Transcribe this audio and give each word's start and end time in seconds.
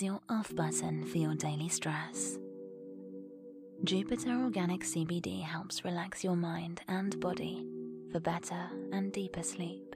Your 0.00 0.20
off 0.28 0.54
button 0.56 1.04
for 1.06 1.18
your 1.18 1.34
daily 1.34 1.68
stress. 1.68 2.38
Jupiter 3.84 4.30
Organic 4.30 4.80
CBD 4.80 5.42
helps 5.42 5.84
relax 5.84 6.24
your 6.24 6.34
mind 6.34 6.80
and 6.88 7.20
body 7.20 7.66
for 8.10 8.18
better 8.18 8.68
and 8.92 9.12
deeper 9.12 9.42
sleep. 9.42 9.94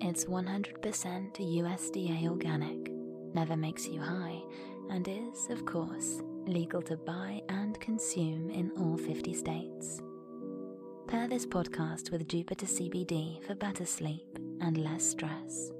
It's 0.00 0.24
100% 0.24 0.82
USDA 0.82 2.28
organic, 2.28 2.90
never 3.34 3.56
makes 3.56 3.86
you 3.86 4.00
high, 4.00 4.40
and 4.90 5.06
is, 5.06 5.48
of 5.50 5.64
course, 5.64 6.20
legal 6.46 6.82
to 6.82 6.96
buy 6.96 7.40
and 7.48 7.78
consume 7.80 8.50
in 8.50 8.72
all 8.78 8.96
50 8.96 9.32
states. 9.32 10.02
Pair 11.06 11.28
this 11.28 11.46
podcast 11.46 12.10
with 12.10 12.28
Jupiter 12.28 12.66
CBD 12.66 13.42
for 13.46 13.54
better 13.54 13.86
sleep 13.86 14.38
and 14.60 14.76
less 14.76 15.06
stress. 15.06 15.70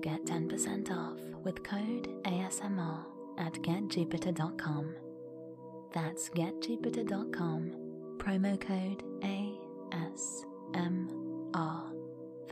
Get 0.00 0.24
10% 0.24 0.90
off 0.90 1.20
with 1.44 1.62
code 1.62 2.08
ASMR 2.24 3.04
at 3.38 3.54
getjupiter.com. 3.54 4.94
That's 5.92 6.28
getjupiter.com, 6.30 7.72
promo 8.18 8.60
code 8.60 9.02
ASMR 9.20 9.52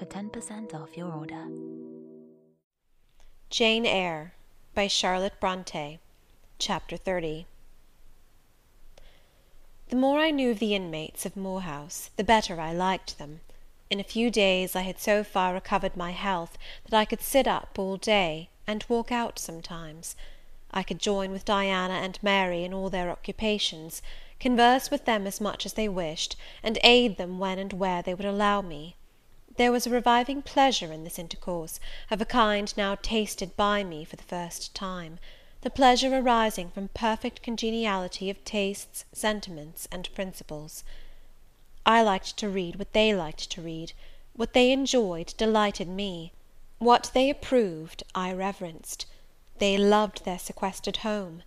for 0.01 0.07
10% 0.07 0.75
off 0.75 0.97
your 0.97 1.13
order. 1.13 1.45
Jane 3.51 3.85
Eyre 3.85 4.33
by 4.75 4.87
Charlotte 4.87 5.39
Bronte 5.39 5.99
Chapter 6.59 6.97
30 6.97 7.45
The 9.91 9.97
more 9.97 10.21
I 10.21 10.31
knew 10.31 10.53
of 10.53 10.59
the 10.59 10.75
inmates 10.75 11.27
of 11.27 11.37
Moor 11.37 11.61
House, 11.61 12.11
the 12.17 12.25
better 12.25 12.59
I 12.59 12.73
liked 12.73 13.19
them. 13.19 13.41
In 13.91 13.99
a 13.99 14.05
few 14.05 14.31
days 14.31 14.77
I 14.77 14.83
had 14.83 15.01
so 15.01 15.25
far 15.25 15.53
recovered 15.53 15.97
my 15.97 16.13
health, 16.13 16.57
that 16.85 16.97
I 16.97 17.05
could 17.05 17.21
sit 17.21 17.49
up 17.49 17.77
all 17.77 17.97
day, 17.97 18.49
and 18.65 18.85
walk 18.89 19.11
out 19.11 19.37
sometimes. 19.37 20.15
I 20.71 20.85
could 20.85 21.01
join 21.01 21.33
with 21.33 21.45
Diana 21.45 21.95
and 21.95 22.17
Mary 22.23 22.63
in 22.63 22.73
all 22.73 22.89
their 22.89 23.11
occupations, 23.11 24.01
converse 24.39 24.93
with 24.93 25.07
them 25.07 25.27
as 25.27 25.41
much 25.41 25.67
as 25.67 25.73
they 25.73 25.89
wished, 25.89 26.37
and 26.63 26.79
aid 26.85 27.17
them 27.17 27.41
when 27.41 27.59
and 27.59 27.73
where 27.73 28.01
they 28.01 28.15
would 28.15 28.25
allow 28.25 28.61
me. 28.61 28.95
There 29.57 29.73
was 29.73 29.89
a 29.89 29.91
reviving 29.91 30.43
pleasure 30.43 30.93
in 30.93 31.03
this 31.03 31.19
intercourse, 31.19 31.81
of 32.13 32.21
a 32.21 32.25
kind 32.25 32.73
now 32.77 32.95
tasted 32.95 33.57
by 33.57 33.83
me 33.83 34.05
for 34.05 34.15
the 34.15 34.23
first 34.23 34.73
time; 34.73 35.19
the 35.63 35.69
pleasure 35.69 36.17
arising 36.17 36.71
from 36.71 36.91
perfect 36.95 37.43
congeniality 37.43 38.31
of 38.31 38.45
tastes, 38.45 39.05
sentiments, 39.13 39.89
and 39.91 40.15
principles. 40.15 40.85
I 41.87 42.03
liked 42.03 42.37
to 42.37 42.51
read 42.51 42.77
what 42.77 42.93
they 42.93 43.15
liked 43.15 43.49
to 43.53 43.63
read; 43.63 43.95
what 44.37 44.53
they 44.53 44.71
enjoyed 44.71 45.33
delighted 45.39 45.89
me; 45.89 46.31
what 46.79 47.11
they 47.15 47.31
approved 47.31 48.03
I 48.15 48.35
reverenced. 48.35 49.07
They 49.57 49.79
loved 49.79 50.27
their 50.27 50.39
sequestered 50.39 50.99
home. 50.99 51.43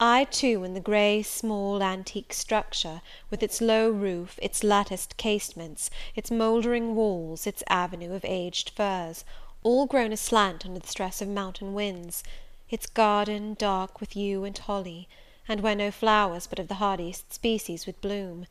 I 0.00 0.24
too, 0.24 0.64
in 0.64 0.72
the 0.72 0.80
grey, 0.80 1.22
small, 1.22 1.82
antique 1.82 2.32
structure, 2.32 3.02
with 3.28 3.42
its 3.42 3.60
low 3.60 3.90
roof, 3.90 4.38
its 4.40 4.64
latticed 4.64 5.18
casements, 5.18 5.90
its 6.16 6.30
mouldering 6.30 6.94
walls, 6.94 7.46
its 7.46 7.62
avenue 7.68 8.14
of 8.14 8.24
aged 8.24 8.70
firs, 8.70 9.22
all 9.62 9.84
grown 9.84 10.12
aslant 10.14 10.64
under 10.64 10.80
the 10.80 10.86
stress 10.88 11.20
of 11.20 11.28
mountain 11.28 11.74
winds; 11.74 12.24
its 12.70 12.86
garden, 12.86 13.52
dark 13.52 14.00
with 14.00 14.16
yew 14.16 14.44
and 14.44 14.56
holly, 14.56 15.08
and 15.46 15.60
where 15.60 15.76
no 15.76 15.90
flowers 15.90 16.46
but 16.46 16.58
of 16.58 16.68
the 16.68 16.76
hardiest 16.80 17.34
species 17.34 17.84
would 17.84 18.00
bloom 18.00 18.46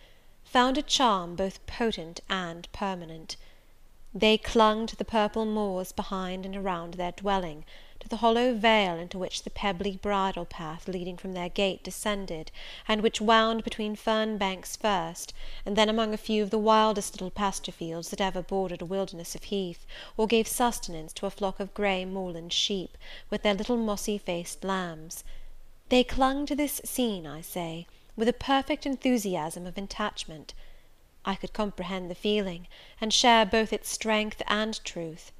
found 0.53 0.77
a 0.77 0.83
charm 0.83 1.35
both 1.35 1.65
potent 1.65 2.19
and 2.29 2.71
permanent. 2.71 3.35
They 4.13 4.37
clung 4.37 4.85
to 4.85 4.95
the 4.95 5.03
purple 5.03 5.45
moors 5.45 5.91
behind 5.91 6.45
and 6.45 6.55
around 6.55 6.93
their 6.93 7.11
dwelling, 7.11 7.65
to 7.99 8.07
the 8.07 8.17
hollow 8.17 8.53
vale 8.53 8.99
into 8.99 9.17
which 9.17 9.41
the 9.41 9.49
pebbly 9.49 9.97
bridle 9.97 10.45
path 10.45 10.87
leading 10.87 11.17
from 11.17 11.33
their 11.33 11.49
gate 11.49 11.83
descended, 11.83 12.51
and 12.87 13.01
which 13.01 13.19
wound 13.19 13.63
between 13.63 13.95
fern 13.95 14.37
banks 14.37 14.75
first, 14.75 15.33
and 15.65 15.75
then 15.75 15.89
among 15.89 16.13
a 16.13 16.17
few 16.17 16.43
of 16.43 16.51
the 16.51 16.59
wildest 16.59 17.15
little 17.15 17.31
pasture 17.31 17.71
fields 17.71 18.11
that 18.11 18.21
ever 18.21 18.43
bordered 18.43 18.83
a 18.83 18.85
wilderness 18.85 19.33
of 19.33 19.45
heath, 19.45 19.87
or 20.17 20.27
gave 20.27 20.47
sustenance 20.47 21.13
to 21.13 21.25
a 21.25 21.31
flock 21.31 21.59
of 21.59 21.73
grey 21.73 22.05
moorland 22.05 22.53
sheep, 22.53 22.95
with 23.31 23.41
their 23.41 23.55
little 23.55 23.77
mossy 23.77 24.19
faced 24.19 24.63
lambs. 24.63 25.23
They 25.89 26.03
clung 26.03 26.45
to 26.45 26.55
this 26.55 26.79
scene, 26.85 27.25
I 27.25 27.41
say, 27.41 27.87
with 28.15 28.27
a 28.27 28.33
perfect 28.33 28.85
enthusiasm 28.85 29.65
of 29.65 29.77
attachment. 29.77 30.53
I 31.25 31.35
could 31.35 31.53
comprehend 31.53 32.11
the 32.11 32.15
feeling, 32.15 32.67
and 33.01 33.13
share 33.13 33.45
both 33.45 33.73
its 33.73 33.89
strength 33.89 34.41
and 34.47 34.83
truth. 34.83 35.31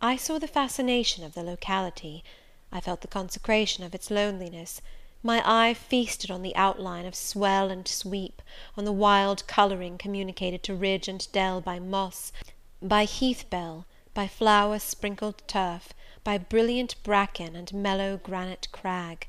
I 0.00 0.16
saw 0.16 0.38
the 0.38 0.48
fascination 0.48 1.22
of 1.24 1.34
the 1.34 1.42
locality; 1.42 2.24
I 2.72 2.80
felt 2.80 3.02
the 3.02 3.08
consecration 3.08 3.84
of 3.84 3.94
its 3.94 4.10
loneliness; 4.10 4.80
my 5.22 5.42
eye 5.44 5.74
feasted 5.74 6.30
on 6.30 6.42
the 6.42 6.56
outline 6.56 7.06
of 7.06 7.14
swell 7.14 7.70
and 7.70 7.86
sweep, 7.86 8.42
on 8.76 8.84
the 8.84 8.92
wild 8.92 9.46
colouring 9.46 9.98
communicated 9.98 10.62
to 10.64 10.74
ridge 10.74 11.08
and 11.08 11.30
dell 11.32 11.60
by 11.60 11.78
moss, 11.78 12.32
by 12.80 13.04
heath 13.04 13.48
bell, 13.50 13.86
by 14.14 14.26
flower 14.26 14.78
sprinkled 14.78 15.42
turf, 15.46 15.92
by 16.24 16.38
brilliant 16.38 17.00
bracken 17.02 17.54
and 17.54 17.72
mellow 17.72 18.16
granite 18.16 18.66
crag. 18.72 19.28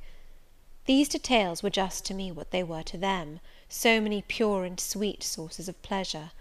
These 0.90 1.10
details 1.10 1.62
were 1.62 1.70
just 1.70 2.04
to 2.06 2.16
me 2.16 2.32
what 2.32 2.50
they 2.50 2.64
were 2.64 2.82
to 2.82 2.98
them, 2.98 3.42
so 3.68 4.02
many 4.02 4.24
pure 4.24 4.66
and 4.66 4.80
sweet 4.80 5.22
sources 5.22 5.70
of 5.70 5.80
pleasure. 5.84 6.32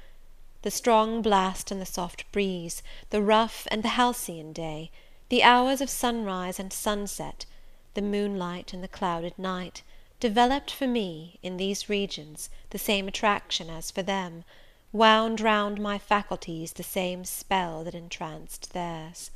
The 0.62 0.70
strong 0.70 1.20
blast 1.20 1.70
and 1.70 1.82
the 1.82 1.84
soft 1.84 2.24
breeze, 2.32 2.82
the 3.10 3.20
rough 3.20 3.68
and 3.70 3.82
the 3.82 3.88
halcyon 3.88 4.54
day, 4.54 4.90
the 5.28 5.42
hours 5.42 5.82
of 5.82 5.90
sunrise 5.90 6.58
and 6.58 6.72
sunset, 6.72 7.44
the 7.92 8.00
moonlight 8.00 8.72
and 8.72 8.82
the 8.82 8.88
clouded 8.88 9.38
night, 9.38 9.82
developed 10.18 10.70
for 10.70 10.86
me, 10.86 11.38
in 11.42 11.58
these 11.58 11.90
regions, 11.90 12.48
the 12.70 12.78
same 12.78 13.06
attraction 13.06 13.68
as 13.68 13.90
for 13.90 14.02
them, 14.02 14.44
wound 14.94 15.42
round 15.42 15.78
my 15.78 15.98
faculties 15.98 16.72
the 16.72 16.82
same 16.82 17.26
spell 17.26 17.84
that 17.84 17.94
entranced 17.94 18.72
theirs. 18.72 19.30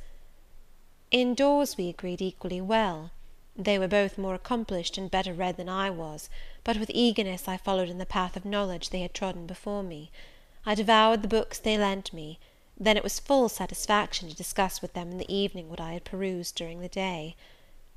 In 1.11 1.35
doors 1.35 1.77
we 1.77 1.87
agreed 1.87 2.19
equally 2.19 2.61
well. 2.61 3.11
They 3.55 3.77
were 3.77 3.87
both 3.87 4.17
more 4.17 4.33
accomplished 4.33 4.97
and 4.97 5.11
better 5.11 5.31
read 5.31 5.57
than 5.57 5.69
I 5.69 5.91
was; 5.91 6.27
but 6.63 6.77
with 6.77 6.89
eagerness 6.91 7.47
I 7.47 7.55
followed 7.57 7.87
in 7.87 7.99
the 7.99 8.05
path 8.07 8.35
of 8.35 8.45
knowledge 8.45 8.89
they 8.89 9.01
had 9.01 9.13
trodden 9.13 9.45
before 9.45 9.83
me. 9.83 10.09
I 10.65 10.73
devoured 10.73 11.21
the 11.21 11.27
books 11.27 11.59
they 11.59 11.77
lent 11.77 12.11
me; 12.13 12.39
then 12.75 12.97
it 12.97 13.03
was 13.03 13.19
full 13.19 13.49
satisfaction 13.49 14.27
to 14.27 14.35
discuss 14.35 14.81
with 14.81 14.93
them 14.93 15.11
in 15.11 15.19
the 15.19 15.31
evening 15.31 15.69
what 15.69 15.79
I 15.79 15.93
had 15.93 16.03
perused 16.03 16.55
during 16.55 16.79
the 16.81 16.89
day. 16.89 17.35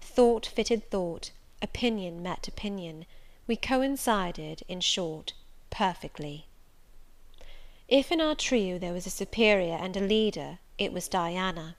Thought 0.03 0.45
fitted 0.45 0.91
thought, 0.91 1.31
opinion 1.63 2.23
met 2.23 2.47
opinion; 2.49 3.07
we 3.47 3.57
coincided, 3.57 4.63
in 4.69 4.83
short, 4.83 5.33
perfectly. 5.71 6.45
If 7.89 8.13
in 8.13 8.21
our 8.21 8.35
trio 8.35 8.79
there 8.79 8.93
was 8.93 9.07
a 9.07 9.09
superior 9.11 9.77
and 9.77 9.97
a 9.97 10.01
leader, 10.01 10.59
it 10.77 10.93
was 10.93 11.09
Diana. 11.09 11.77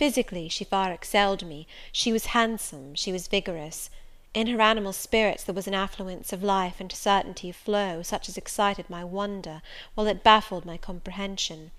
Physically 0.00 0.48
she 0.48 0.64
far 0.64 0.92
excelled 0.92 1.44
me; 1.44 1.66
she 1.92 2.10
was 2.10 2.32
handsome, 2.32 2.94
she 2.94 3.12
was 3.12 3.28
vigorous. 3.28 3.90
In 4.32 4.46
her 4.46 4.58
animal 4.62 4.94
spirits 4.94 5.44
there 5.44 5.54
was 5.54 5.66
an 5.66 5.74
affluence 5.74 6.32
of 6.32 6.42
life 6.42 6.80
and 6.80 6.90
certainty 6.90 7.50
of 7.50 7.56
flow, 7.56 8.02
such 8.02 8.26
as 8.26 8.38
excited 8.38 8.88
my 8.88 9.04
wonder, 9.04 9.60
while 9.94 10.06
it 10.06 10.22
baffled 10.24 10.64
my 10.64 10.78
comprehension. 10.78 11.70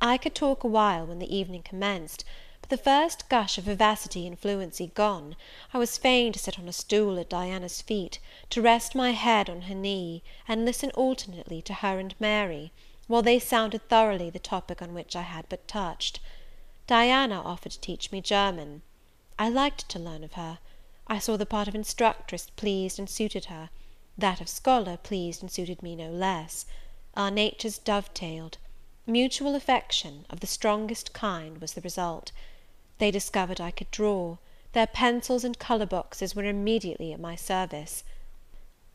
I 0.00 0.16
could 0.16 0.34
talk 0.34 0.64
a 0.64 0.68
while 0.68 1.04
when 1.04 1.18
the 1.18 1.36
evening 1.36 1.62
commenced; 1.62 2.24
but 2.62 2.70
the 2.70 2.78
first 2.78 3.28
gush 3.28 3.58
of 3.58 3.64
vivacity 3.64 4.26
and 4.26 4.38
fluency 4.38 4.86
gone, 4.94 5.36
I 5.74 5.76
was 5.76 5.98
fain 5.98 6.32
to 6.32 6.38
sit 6.38 6.58
on 6.58 6.66
a 6.66 6.72
stool 6.72 7.18
at 7.18 7.28
Diana's 7.28 7.82
feet, 7.82 8.20
to 8.48 8.62
rest 8.62 8.94
my 8.94 9.10
head 9.10 9.50
on 9.50 9.60
her 9.68 9.74
knee, 9.74 10.22
and 10.48 10.64
listen 10.64 10.92
alternately 10.92 11.60
to 11.60 11.74
her 11.74 11.98
and 11.98 12.14
Mary, 12.18 12.72
while 13.06 13.20
they 13.20 13.38
sounded 13.38 13.86
thoroughly 13.90 14.30
the 14.30 14.38
topic 14.38 14.80
on 14.80 14.94
which 14.94 15.14
I 15.14 15.20
had 15.28 15.44
but 15.50 15.68
touched. 15.68 16.20
Diana 16.90 17.40
offered 17.42 17.70
to 17.70 17.78
teach 17.80 18.10
me 18.10 18.20
German. 18.20 18.82
I 19.38 19.48
liked 19.48 19.88
to 19.90 19.98
learn 20.00 20.24
of 20.24 20.32
her. 20.32 20.58
I 21.06 21.20
saw 21.20 21.36
the 21.36 21.46
part 21.46 21.68
of 21.68 21.76
instructress 21.76 22.48
pleased 22.56 22.98
and 22.98 23.08
suited 23.08 23.44
her; 23.44 23.70
that 24.18 24.40
of 24.40 24.48
scholar 24.48 24.96
pleased 24.96 25.40
and 25.40 25.52
suited 25.52 25.84
me 25.84 25.94
no 25.94 26.10
less. 26.10 26.66
Our 27.16 27.30
natures 27.30 27.78
dovetailed. 27.78 28.58
Mutual 29.06 29.54
affection, 29.54 30.26
of 30.30 30.40
the 30.40 30.48
strongest 30.48 31.12
kind, 31.12 31.58
was 31.58 31.74
the 31.74 31.80
result. 31.80 32.32
They 32.98 33.12
discovered 33.12 33.60
I 33.60 33.70
could 33.70 33.92
draw; 33.92 34.38
their 34.72 34.88
pencils 34.88 35.44
and 35.44 35.56
colour 35.60 35.86
boxes 35.86 36.34
were 36.34 36.42
immediately 36.44 37.12
at 37.12 37.20
my 37.20 37.36
service. 37.36 38.02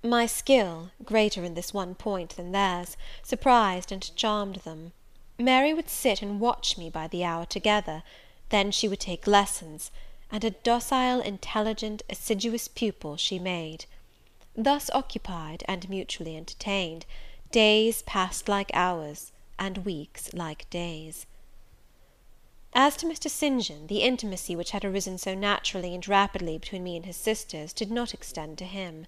My 0.03 0.25
skill, 0.25 0.91
greater 1.05 1.45
in 1.45 1.53
this 1.53 1.73
one 1.73 1.95
point 1.95 2.35
than 2.35 2.51
theirs, 2.51 2.97
surprised 3.23 3.89
and 3.89 4.13
charmed 4.17 4.57
them. 4.65 4.91
Mary 5.37 5.73
would 5.73 5.89
sit 5.89 6.21
and 6.21 6.39
watch 6.39 6.77
me 6.77 6.89
by 6.89 7.09
the 7.09 7.21
hour 7.21 7.45
together; 7.45 8.03
then 8.51 8.71
she 8.71 8.87
would 8.87 9.01
take 9.01 9.27
lessons; 9.27 9.91
and 10.31 10.45
a 10.45 10.51
docile, 10.51 11.19
intelligent, 11.19 12.01
assiduous 12.09 12.69
pupil 12.69 13.17
she 13.17 13.37
made. 13.37 13.83
Thus 14.55 14.89
occupied, 14.91 15.61
and 15.67 15.89
mutually 15.89 16.37
entertained, 16.37 17.05
days 17.51 18.01
passed 18.03 18.47
like 18.47 18.71
hours, 18.73 19.33
and 19.59 19.79
weeks 19.79 20.33
like 20.33 20.69
days. 20.69 21.25
As 22.71 22.95
to 22.95 23.05
Mr. 23.05 23.29
St. 23.29 23.61
John, 23.61 23.87
the 23.87 24.03
intimacy 24.03 24.55
which 24.55 24.71
had 24.71 24.85
arisen 24.85 25.17
so 25.17 25.35
naturally 25.35 25.93
and 25.93 26.07
rapidly 26.07 26.57
between 26.57 26.85
me 26.85 26.95
and 26.95 27.05
his 27.05 27.17
sisters, 27.17 27.73
did 27.73 27.91
not 27.91 28.13
extend 28.13 28.57
to 28.59 28.65
him. 28.65 29.05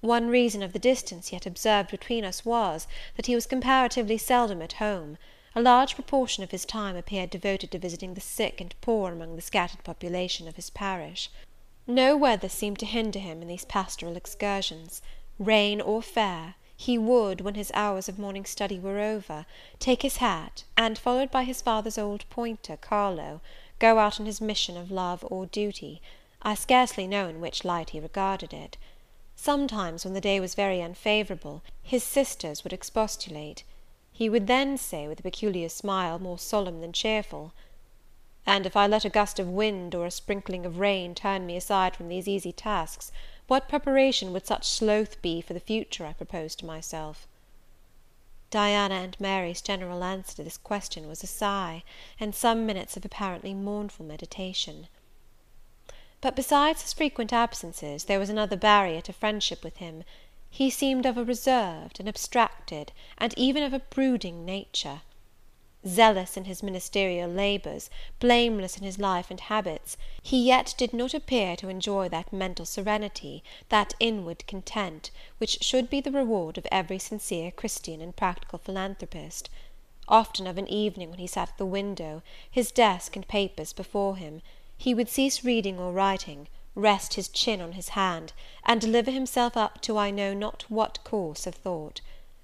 One 0.00 0.30
reason 0.30 0.64
of 0.64 0.72
the 0.72 0.80
distance 0.80 1.28
had 1.28 1.46
observed 1.46 1.92
between 1.92 2.24
us 2.24 2.44
was, 2.44 2.88
that 3.14 3.26
he 3.26 3.36
was 3.36 3.46
comparatively 3.46 4.18
seldom 4.18 4.60
at 4.62 4.72
home; 4.72 5.16
a 5.54 5.60
large 5.60 5.96
proportion 5.96 6.44
of 6.44 6.52
his 6.52 6.64
time 6.64 6.94
appeared 6.96 7.30
devoted 7.30 7.70
to 7.70 7.78
visiting 7.78 8.14
the 8.14 8.20
sick 8.20 8.60
and 8.60 8.74
poor 8.80 9.12
among 9.12 9.34
the 9.34 9.42
scattered 9.42 9.82
population 9.82 10.46
of 10.46 10.56
his 10.56 10.70
parish. 10.70 11.28
No 11.86 12.16
weather 12.16 12.48
seemed 12.48 12.78
to 12.78 12.86
hinder 12.86 13.18
him 13.18 13.42
in 13.42 13.48
these 13.48 13.64
pastoral 13.64 14.16
excursions; 14.16 15.02
rain 15.40 15.80
or 15.80 16.02
fair, 16.02 16.54
he 16.76 16.96
would, 16.96 17.40
when 17.40 17.56
his 17.56 17.72
hours 17.74 18.08
of 18.08 18.18
morning 18.18 18.44
study 18.44 18.78
were 18.78 19.00
over, 19.00 19.44
take 19.78 20.02
his 20.02 20.18
hat, 20.18 20.62
and, 20.76 20.96
followed 20.96 21.30
by 21.30 21.44
his 21.44 21.60
father's 21.60 21.98
old 21.98 22.24
pointer, 22.30 22.76
Carlo, 22.76 23.40
go 23.78 23.98
out 23.98 24.20
on 24.20 24.26
his 24.26 24.40
mission 24.40 24.76
of 24.76 24.90
love 24.90 25.24
or 25.28 25.46
duty, 25.46 26.00
I 26.42 26.54
scarcely 26.54 27.06
know 27.06 27.28
in 27.28 27.40
which 27.40 27.64
light 27.64 27.90
he 27.90 28.00
regarded 28.00 28.54
it. 28.54 28.76
Sometimes, 29.36 30.04
when 30.04 30.14
the 30.14 30.20
day 30.20 30.38
was 30.38 30.54
very 30.54 30.80
unfavourable, 30.80 31.62
his 31.82 32.04
sisters 32.04 32.62
would 32.62 32.72
expostulate. 32.72 33.64
He 34.20 34.28
would 34.28 34.48
then 34.48 34.76
say, 34.76 35.08
with 35.08 35.20
a 35.20 35.22
peculiar 35.22 35.70
smile, 35.70 36.18
more 36.18 36.38
solemn 36.38 36.82
than 36.82 36.92
cheerful, 36.92 37.54
"And 38.44 38.66
if 38.66 38.76
I 38.76 38.86
let 38.86 39.06
a 39.06 39.08
gust 39.08 39.38
of 39.38 39.48
wind, 39.48 39.94
or 39.94 40.04
a 40.04 40.10
sprinkling 40.10 40.66
of 40.66 40.78
rain, 40.78 41.14
turn 41.14 41.46
me 41.46 41.56
aside 41.56 41.96
from 41.96 42.10
these 42.10 42.28
easy 42.28 42.52
tasks, 42.52 43.12
what 43.46 43.66
preparation 43.66 44.34
would 44.34 44.46
such 44.46 44.68
sloth 44.68 45.22
be 45.22 45.40
for 45.40 45.54
the 45.54 45.58
future 45.58 46.04
I 46.04 46.12
propose 46.12 46.54
to 46.56 46.66
myself?" 46.66 47.26
Diana 48.50 48.96
and 48.96 49.18
Mary's 49.18 49.62
general 49.62 50.04
answer 50.04 50.36
to 50.36 50.44
this 50.44 50.58
question 50.58 51.08
was 51.08 51.24
a 51.24 51.26
sigh, 51.26 51.82
and 52.20 52.34
some 52.34 52.66
minutes 52.66 52.98
of 52.98 53.06
apparently 53.06 53.54
mournful 53.54 54.04
meditation. 54.04 54.88
But 56.20 56.36
besides 56.36 56.82
his 56.82 56.92
frequent 56.92 57.32
absences, 57.32 58.04
there 58.04 58.18
was 58.18 58.28
another 58.28 58.56
barrier 58.58 59.00
to 59.00 59.14
friendship 59.14 59.64
with 59.64 59.78
him: 59.78 60.04
he 60.50 60.68
seemed 60.68 61.06
of 61.06 61.16
a 61.16 61.24
reserved, 61.24 62.00
an 62.00 62.08
abstracted, 62.08 62.92
and 63.16 63.32
even 63.36 63.62
of 63.62 63.72
a 63.72 63.78
brooding 63.78 64.44
nature. 64.44 65.02
Zealous 65.86 66.36
in 66.36 66.44
his 66.44 66.62
ministerial 66.62 67.30
labours, 67.30 67.88
blameless 68.18 68.76
in 68.76 68.84
his 68.84 68.98
life 68.98 69.30
and 69.30 69.40
habits, 69.40 69.96
he 70.22 70.42
yet 70.44 70.74
did 70.76 70.92
not 70.92 71.14
appear 71.14 71.56
to 71.56 71.70
enjoy 71.70 72.08
that 72.08 72.32
mental 72.32 72.66
serenity, 72.66 73.42
that 73.70 73.94
inward 73.98 74.46
content, 74.46 75.10
which 75.38 75.62
should 75.62 75.88
be 75.88 76.02
the 76.02 76.10
reward 76.10 76.58
of 76.58 76.66
every 76.70 76.98
sincere 76.98 77.50
Christian 77.50 78.02
and 78.02 78.14
practical 78.14 78.58
philanthropist. 78.58 79.48
Often 80.06 80.46
of 80.48 80.58
an 80.58 80.68
evening, 80.68 81.08
when 81.08 81.20
he 81.20 81.26
sat 81.26 81.50
at 81.50 81.58
the 81.58 81.64
window, 81.64 82.22
his 82.50 82.70
desk 82.72 83.16
and 83.16 83.26
papers 83.26 83.72
before 83.72 84.16
him, 84.16 84.42
he 84.76 84.92
would 84.92 85.08
cease 85.08 85.44
reading 85.44 85.78
or 85.78 85.92
writing, 85.92 86.48
rest 86.80 87.14
his 87.14 87.28
chin 87.28 87.60
on 87.60 87.72
his 87.72 87.90
hand, 87.90 88.32
and 88.64 88.80
deliver 88.80 89.10
himself 89.10 89.56
up 89.56 89.80
to 89.82 89.96
I 89.98 90.10
know 90.10 90.34
not 90.34 90.64
what 90.68 91.04
course 91.04 91.46
of 91.46 91.54
thought 91.54 92.00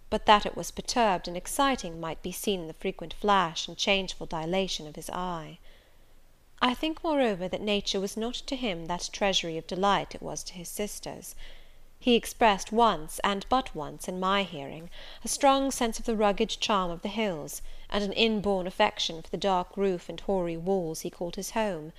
but 0.09 0.27
that 0.27 0.47
it 0.47 0.57
was 0.57 0.71
perturbed 0.71 1.27
and 1.27 1.37
exciting 1.37 2.01
might 2.01 2.23
be 2.23 2.31
seen 2.31 2.61
in 2.61 2.67
the 2.69 2.75
frequent 2.75 3.13
flash 3.13 3.67
and 3.67 3.77
changeful 3.77 4.27
dilation 4.27 4.87
of 4.87 4.95
his 4.95 5.11
eye. 5.11 5.59
I 6.63 6.75
think, 6.75 7.03
moreover, 7.03 7.49
that 7.49 7.61
nature 7.61 7.99
was 7.99 8.17
not 8.17 8.35
to 8.35 8.57
him 8.57 8.87
that 8.87 9.11
treasury 9.13 9.59
of 9.59 9.67
delight 9.67 10.15
it 10.15 10.23
was 10.23 10.45
to 10.45 10.55
his 10.55 10.69
sisters. 10.69 11.35
He 11.99 12.15
expressed 12.15 12.71
once, 12.71 13.19
and 13.25 13.45
but 13.49 13.75
once, 13.75 14.07
in 14.07 14.21
my 14.21 14.45
hearing, 14.45 14.91
a 15.25 15.29
strong 15.29 15.73
sense 15.73 15.99
of 15.99 16.05
the 16.05 16.17
rugged 16.17 16.51
charm 16.61 16.91
of 16.91 17.03
the 17.03 17.09
hills, 17.09 17.63
and 17.91 18.05
an 18.05 18.13
inborn 18.13 18.67
affection 18.69 19.23
for 19.23 19.31
the 19.31 19.37
dark 19.37 19.77
roof 19.77 20.09
and 20.09 20.21
hoary 20.21 20.57
walls 20.57 21.01
he 21.01 21.11
called 21.11 21.35
his 21.35 21.51
home; 21.51 21.93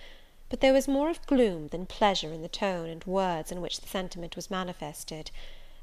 but 0.50 0.62
there 0.62 0.74
was 0.74 0.88
more 0.88 1.10
of 1.10 1.26
gloom 1.26 1.68
than 1.68 1.86
pleasure 1.86 2.32
in 2.32 2.42
the 2.42 2.48
tone 2.48 2.90
and 2.90 3.04
words 3.06 3.52
in 3.52 3.62
which 3.62 3.82
the 3.82 3.88
sentiment 3.88 4.36
was 4.36 4.52
manifested 4.52 5.32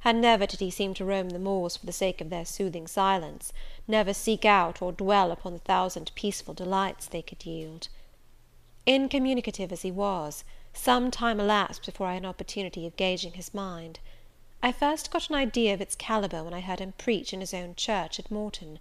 and 0.04 0.20
never 0.20 0.44
did 0.44 0.60
he 0.60 0.70
seem 0.70 0.92
to 0.92 1.04
roam 1.04 1.30
the 1.30 1.38
moors 1.38 1.78
for 1.78 1.86
the 1.86 1.92
sake 1.92 2.20
of 2.20 2.28
their 2.28 2.44
soothing 2.44 2.86
silence, 2.86 3.54
never 3.88 4.12
seek 4.12 4.44
out 4.44 4.82
or 4.82 4.92
dwell 4.92 5.32
upon 5.32 5.54
the 5.54 5.58
thousand 5.60 6.12
peaceful 6.14 6.52
delights 6.52 7.06
they 7.06 7.22
could 7.22 7.46
yield. 7.46 7.88
Incommunicative 8.86 9.72
as 9.72 9.80
he 9.80 9.90
was, 9.90 10.44
some 10.74 11.10
time 11.10 11.40
elapsed 11.40 11.86
before 11.86 12.08
I 12.08 12.14
had 12.14 12.22
an 12.22 12.28
opportunity 12.28 12.86
of 12.86 12.96
gauging 12.96 13.32
his 13.32 13.54
mind. 13.54 13.98
I 14.62 14.72
first 14.72 15.10
got 15.10 15.30
an 15.30 15.36
idea 15.36 15.72
of 15.72 15.80
its 15.80 15.96
calibre 15.96 16.44
when 16.44 16.52
I 16.52 16.60
heard 16.60 16.80
him 16.80 16.92
preach 16.98 17.32
in 17.32 17.40
his 17.40 17.54
own 17.54 17.74
church 17.74 18.18
at 18.18 18.30
Morton. 18.30 18.78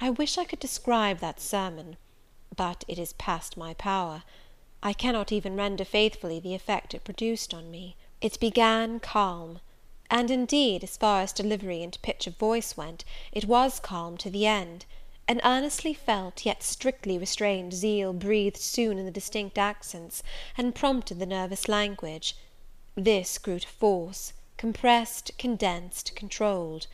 I 0.00 0.10
wish 0.10 0.38
I 0.38 0.44
could 0.44 0.60
describe 0.60 1.18
that 1.18 1.40
sermon, 1.40 1.96
but 2.54 2.84
it 2.86 3.00
is 3.00 3.14
past 3.14 3.56
my 3.56 3.74
power. 3.74 4.22
I 4.82 4.92
cannot 4.92 5.32
even 5.32 5.56
render 5.56 5.86
faithfully 5.86 6.38
the 6.38 6.54
effect 6.54 6.92
it 6.92 7.02
produced 7.02 7.54
on 7.54 7.70
me. 7.70 7.96
It 8.20 8.38
began 8.38 9.00
calm, 9.00 9.60
and 10.10 10.30
indeed, 10.30 10.84
as 10.84 10.98
far 10.98 11.22
as 11.22 11.32
delivery 11.32 11.82
and 11.82 11.96
pitch 12.02 12.26
of 12.26 12.36
voice 12.36 12.76
went, 12.76 13.02
it 13.32 13.46
was 13.46 13.80
calm 13.80 14.18
to 14.18 14.28
the 14.28 14.44
end; 14.46 14.84
an 15.26 15.40
earnestly 15.44 15.94
felt, 15.94 16.44
yet 16.44 16.62
strictly 16.62 17.16
restrained 17.16 17.72
zeal 17.72 18.12
breathed 18.12 18.58
soon 18.58 18.98
in 18.98 19.06
the 19.06 19.10
distinct 19.10 19.56
accents, 19.56 20.22
and 20.58 20.74
prompted 20.74 21.20
the 21.20 21.24
nervous 21.24 21.68
language; 21.68 22.36
this 22.94 23.38
grew 23.38 23.58
to 23.60 23.68
force, 23.68 24.34
compressed, 24.58 25.30
condensed, 25.38 26.14
controlled. 26.14 26.86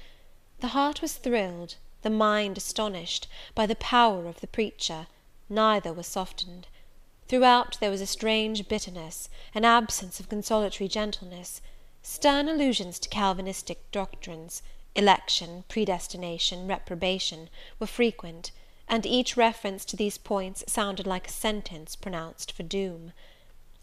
The 0.61 0.69
heart 0.69 1.03
was 1.03 1.15
thrilled, 1.15 1.75
the 2.03 2.11
mind 2.11 2.59
astonished, 2.59 3.27
by 3.57 3.67
the 3.67 3.75
power 3.75 4.29
of 4.29 4.39
the 4.41 4.47
preacher; 4.47 5.09
neither 5.49 5.93
was 5.93 6.07
softened. 6.07 6.69
Throughout 7.33 7.79
there 7.81 7.91
was 7.91 8.03
a 8.03 8.07
strange 8.07 8.69
bitterness, 8.69 9.31
an 9.55 9.65
absence 9.65 10.21
of 10.21 10.29
consolatory 10.29 10.87
gentleness. 10.87 11.63
Stern 12.03 12.47
allusions 12.47 12.99
to 12.99 13.09
Calvinistic 13.09 13.91
doctrines, 13.91 14.63
election, 14.95 15.65
predestination, 15.67 16.67
reprobation, 16.67 17.49
were 17.79 17.87
frequent, 17.87 18.51
and 18.87 19.07
each 19.07 19.35
reference 19.35 19.87
to 19.87 19.97
these 19.97 20.19
points 20.19 20.63
sounded 20.67 21.07
like 21.07 21.27
a 21.27 21.33
sentence 21.33 21.97
pronounced 21.97 22.53
for 22.53 22.65
doom. 22.65 23.15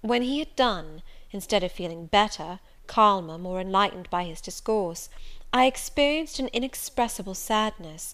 When 0.02 0.22
he 0.22 0.38
had 0.38 0.56
done, 0.56 1.02
instead 1.32 1.64
of 1.64 1.72
feeling 1.72 2.06
better, 2.06 2.60
calmer, 2.86 3.40
more 3.40 3.60
enlightened 3.60 4.12
by 4.12 4.26
his 4.26 4.42
discourse, 4.42 5.10
I 5.52 5.66
experienced 5.66 6.38
an 6.38 6.50
inexpressible 6.54 7.34
sadness; 7.34 8.14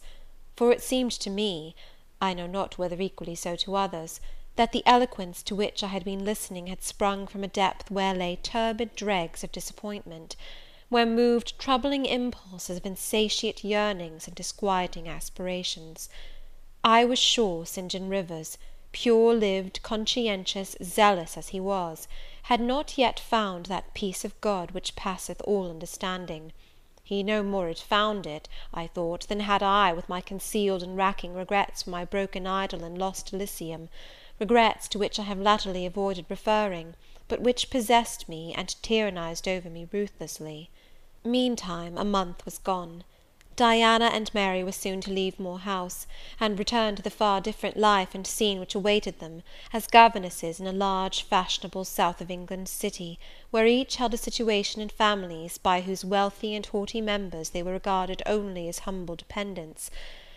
for 0.55 0.71
it 0.71 0.81
seemed 0.81 1.12
to 1.12 1.29
me, 1.29 1.75
I 2.21 2.33
know 2.33 2.48
not 2.48 2.77
whether 2.77 3.01
equally 3.01 3.36
so 3.36 3.57
to 3.57 3.75
others, 3.75 4.21
that 4.55 4.71
the 4.71 4.83
eloquence 4.85 5.43
to 5.43 5.55
which 5.55 5.83
I 5.83 5.88
had 5.88 6.05
been 6.05 6.24
listening 6.24 6.67
had 6.67 6.83
sprung 6.83 7.27
from 7.27 7.43
a 7.43 7.47
depth 7.47 7.91
where 7.91 8.13
lay 8.13 8.38
turbid 8.38 8.95
dregs 8.95 9.43
of 9.43 9.51
disappointment, 9.51 10.35
where 10.88 11.05
moved 11.05 11.59
troubling 11.59 12.05
impulses 12.05 12.77
of 12.77 12.85
insatiate 12.85 13.63
yearnings 13.63 14.27
and 14.27 14.35
disquieting 14.35 15.09
aspirations. 15.09 16.09
I 16.83 17.03
was 17.03 17.19
sure 17.19 17.65
St. 17.65 17.91
John 17.91 18.07
Rivers, 18.07 18.57
pure 18.91 19.33
lived, 19.33 19.81
conscientious, 19.83 20.77
zealous 20.81 21.35
as 21.35 21.50
he 21.50 21.59
was, 21.59 22.07
had 22.43 22.62
not 22.62 22.97
yet 22.97 23.19
found 23.19 23.65
that 23.65 23.93
peace 23.93 24.24
of 24.24 24.39
God 24.39 24.71
which 24.71 24.95
passeth 24.95 25.41
all 25.41 25.69
understanding. 25.69 26.53
He 27.03 27.24
no 27.24 27.43
more 27.43 27.67
had 27.67 27.79
found 27.79 28.25
it, 28.25 28.47
I 28.74 28.88
thought, 28.88 29.27
than 29.27 29.41
had 29.41 29.62
I, 29.62 29.91
with 29.91 30.07
my 30.07 30.21
concealed 30.21 30.81
and 30.81 30.95
racking 30.95 31.33
regrets 31.33 31.83
for 31.83 31.89
my 31.89 32.05
broken 32.05 32.47
idol 32.47 32.83
and 32.83 32.97
lost 32.97 33.33
Elysium 33.33 33.89
regrets 34.39 34.88
to 34.89 35.00
which 35.00 35.20
I 35.20 35.24
have 35.24 35.39
latterly 35.39 35.86
avoided 35.86 36.25
referring, 36.30 36.96
but 37.27 37.42
which 37.42 37.70
possessed 37.70 38.27
me 38.27 38.54
and 38.54 38.75
tyrannized 38.82 39.48
over 39.48 39.70
me 39.70 39.88
ruthlessly. 39.92 40.70
Meantime, 41.24 41.98
a 41.98 42.06
month 42.06 42.44
was 42.46 42.58
gone. 42.58 43.04
Diana 43.56 44.12
and 44.13 44.34
Mary 44.34 44.65
were 44.65 44.74
soon 44.74 45.00
to 45.00 45.12
leave 45.12 45.39
Moor 45.39 45.60
House, 45.60 46.06
and 46.42 46.60
return 46.60 46.98
to 46.98 47.01
the 47.01 47.10
far 47.10 47.39
different 47.39 47.77
life 47.77 48.13
and 48.13 48.27
scene 48.27 48.60
which 48.60 48.75
awaited 48.75 49.20
them, 49.20 49.44
as 49.72 49.88
governesses 49.88 50.60
in 50.60 50.68
a 50.68 50.74
large, 50.74 51.22
fashionable, 51.24 51.86
south 51.86 52.20
of 52.20 52.30
England 52.30 52.68
city, 52.68 53.18
where 53.51 53.65
each 53.65 53.96
held 53.96 54.13
a 54.13 54.18
situation 54.18 54.82
in 54.82 54.89
families 54.89 55.58
by 55.58 55.80
whose 55.80 56.04
wealthy 56.04 56.54
and 56.54 56.65
haughty 56.65 57.00
members 57.00 57.51
they 57.51 57.63
were 57.63 57.72
regarded 57.72 58.22
only 58.25 58.68
as 58.68 58.80
humble 58.80 59.15
dependents 59.15 59.89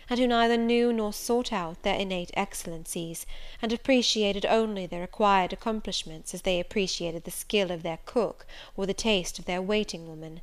and 0.09 0.19
who 0.19 0.27
neither 0.27 0.57
knew 0.57 0.91
nor 0.91 1.13
sought 1.13 1.53
out 1.53 1.83
their 1.83 1.95
innate 1.95 2.31
excellencies, 2.33 3.25
and 3.61 3.71
appreciated 3.71 4.45
only 4.45 4.85
their 4.85 5.03
acquired 5.03 5.53
accomplishments 5.53 6.33
as 6.33 6.41
they 6.41 6.59
appreciated 6.59 7.23
the 7.23 7.31
skill 7.31 7.69
of 7.69 7.83
their 7.83 7.99
cook 8.05 8.47
or 8.75 8.85
the 8.85 8.93
taste 8.93 9.37
of 9.37 9.45
their 9.45 9.61
waiting 9.61 10.07
woman. 10.07 10.41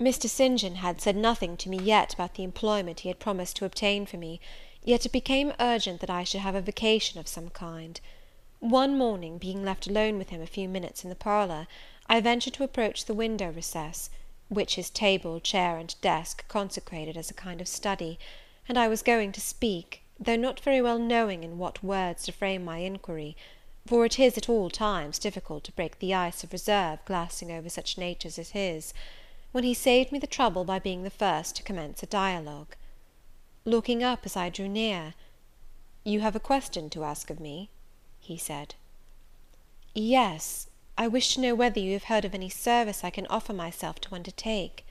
Mr. 0.00 0.28
St. 0.28 0.58
John 0.58 0.76
had 0.76 1.00
said 1.00 1.16
nothing 1.16 1.56
to 1.58 1.68
me 1.68 1.78
yet 1.78 2.14
about 2.14 2.34
the 2.34 2.42
employment 2.42 3.00
he 3.00 3.08
had 3.08 3.20
promised 3.20 3.56
to 3.56 3.64
obtain 3.64 4.06
for 4.06 4.16
me, 4.16 4.40
yet 4.82 5.06
it 5.06 5.12
became 5.12 5.52
urgent 5.60 6.00
that 6.00 6.10
I 6.10 6.24
should 6.24 6.40
have 6.40 6.54
a 6.54 6.60
vacation 6.60 7.20
of 7.20 7.28
some 7.28 7.50
kind. 7.50 8.00
One 8.58 8.96
morning, 8.96 9.38
being 9.38 9.64
left 9.64 9.86
alone 9.86 10.18
with 10.18 10.30
him 10.30 10.40
a 10.40 10.46
few 10.46 10.68
minutes 10.68 11.04
in 11.04 11.10
the 11.10 11.16
parlour, 11.16 11.66
I 12.08 12.20
ventured 12.20 12.54
to 12.54 12.64
approach 12.64 13.04
the 13.04 13.14
window 13.14 13.50
recess, 13.50 14.08
which 14.48 14.74
his 14.74 14.90
table, 14.90 15.40
chair, 15.40 15.78
and 15.78 15.94
desk 16.00 16.46
consecrated 16.48 17.16
as 17.16 17.30
a 17.30 17.34
kind 17.34 17.60
of 17.60 17.68
study, 17.68 18.18
and 18.68 18.78
I 18.78 18.86
was 18.86 19.02
going 19.02 19.32
to 19.32 19.40
speak, 19.40 20.02
though 20.20 20.36
not 20.36 20.60
very 20.60 20.80
well 20.80 20.98
knowing 20.98 21.42
in 21.42 21.58
what 21.58 21.82
words 21.82 22.22
to 22.24 22.32
frame 22.32 22.64
my 22.64 22.78
inquiry; 22.78 23.36
for 23.86 24.04
it 24.04 24.20
is 24.20 24.38
at 24.38 24.48
all 24.48 24.70
times 24.70 25.18
difficult 25.18 25.64
to 25.64 25.72
break 25.72 25.98
the 25.98 26.14
ice 26.14 26.44
of 26.44 26.52
reserve 26.52 27.04
glassing 27.04 27.50
over 27.50 27.68
such 27.68 27.98
natures 27.98 28.38
as 28.38 28.50
his, 28.50 28.94
when 29.50 29.64
he 29.64 29.74
saved 29.74 30.12
me 30.12 30.18
the 30.20 30.28
trouble 30.28 30.62
by 30.62 30.78
being 30.78 31.02
the 31.02 31.10
first 31.10 31.56
to 31.56 31.64
commence 31.64 32.04
a 32.04 32.06
dialogue. 32.06 32.76
Looking 33.64 34.04
up 34.04 34.24
as 34.24 34.36
I 34.36 34.48
drew 34.48 34.68
near, 34.68 35.14
"You 36.04 36.20
have 36.20 36.36
a 36.36 36.38
question 36.38 36.88
to 36.90 37.02
ask 37.02 37.30
of 37.30 37.40
me?" 37.40 37.68
he 38.20 38.36
said. 38.36 38.76
"Yes; 39.92 40.68
I 40.96 41.08
wish 41.08 41.34
to 41.34 41.40
know 41.40 41.56
whether 41.56 41.80
you 41.80 41.94
have 41.94 42.04
heard 42.04 42.24
of 42.24 42.32
any 42.32 42.48
service 42.48 43.02
I 43.02 43.10
can 43.10 43.26
offer 43.26 43.52
myself 43.52 44.00
to 44.02 44.14
undertake." 44.14 44.86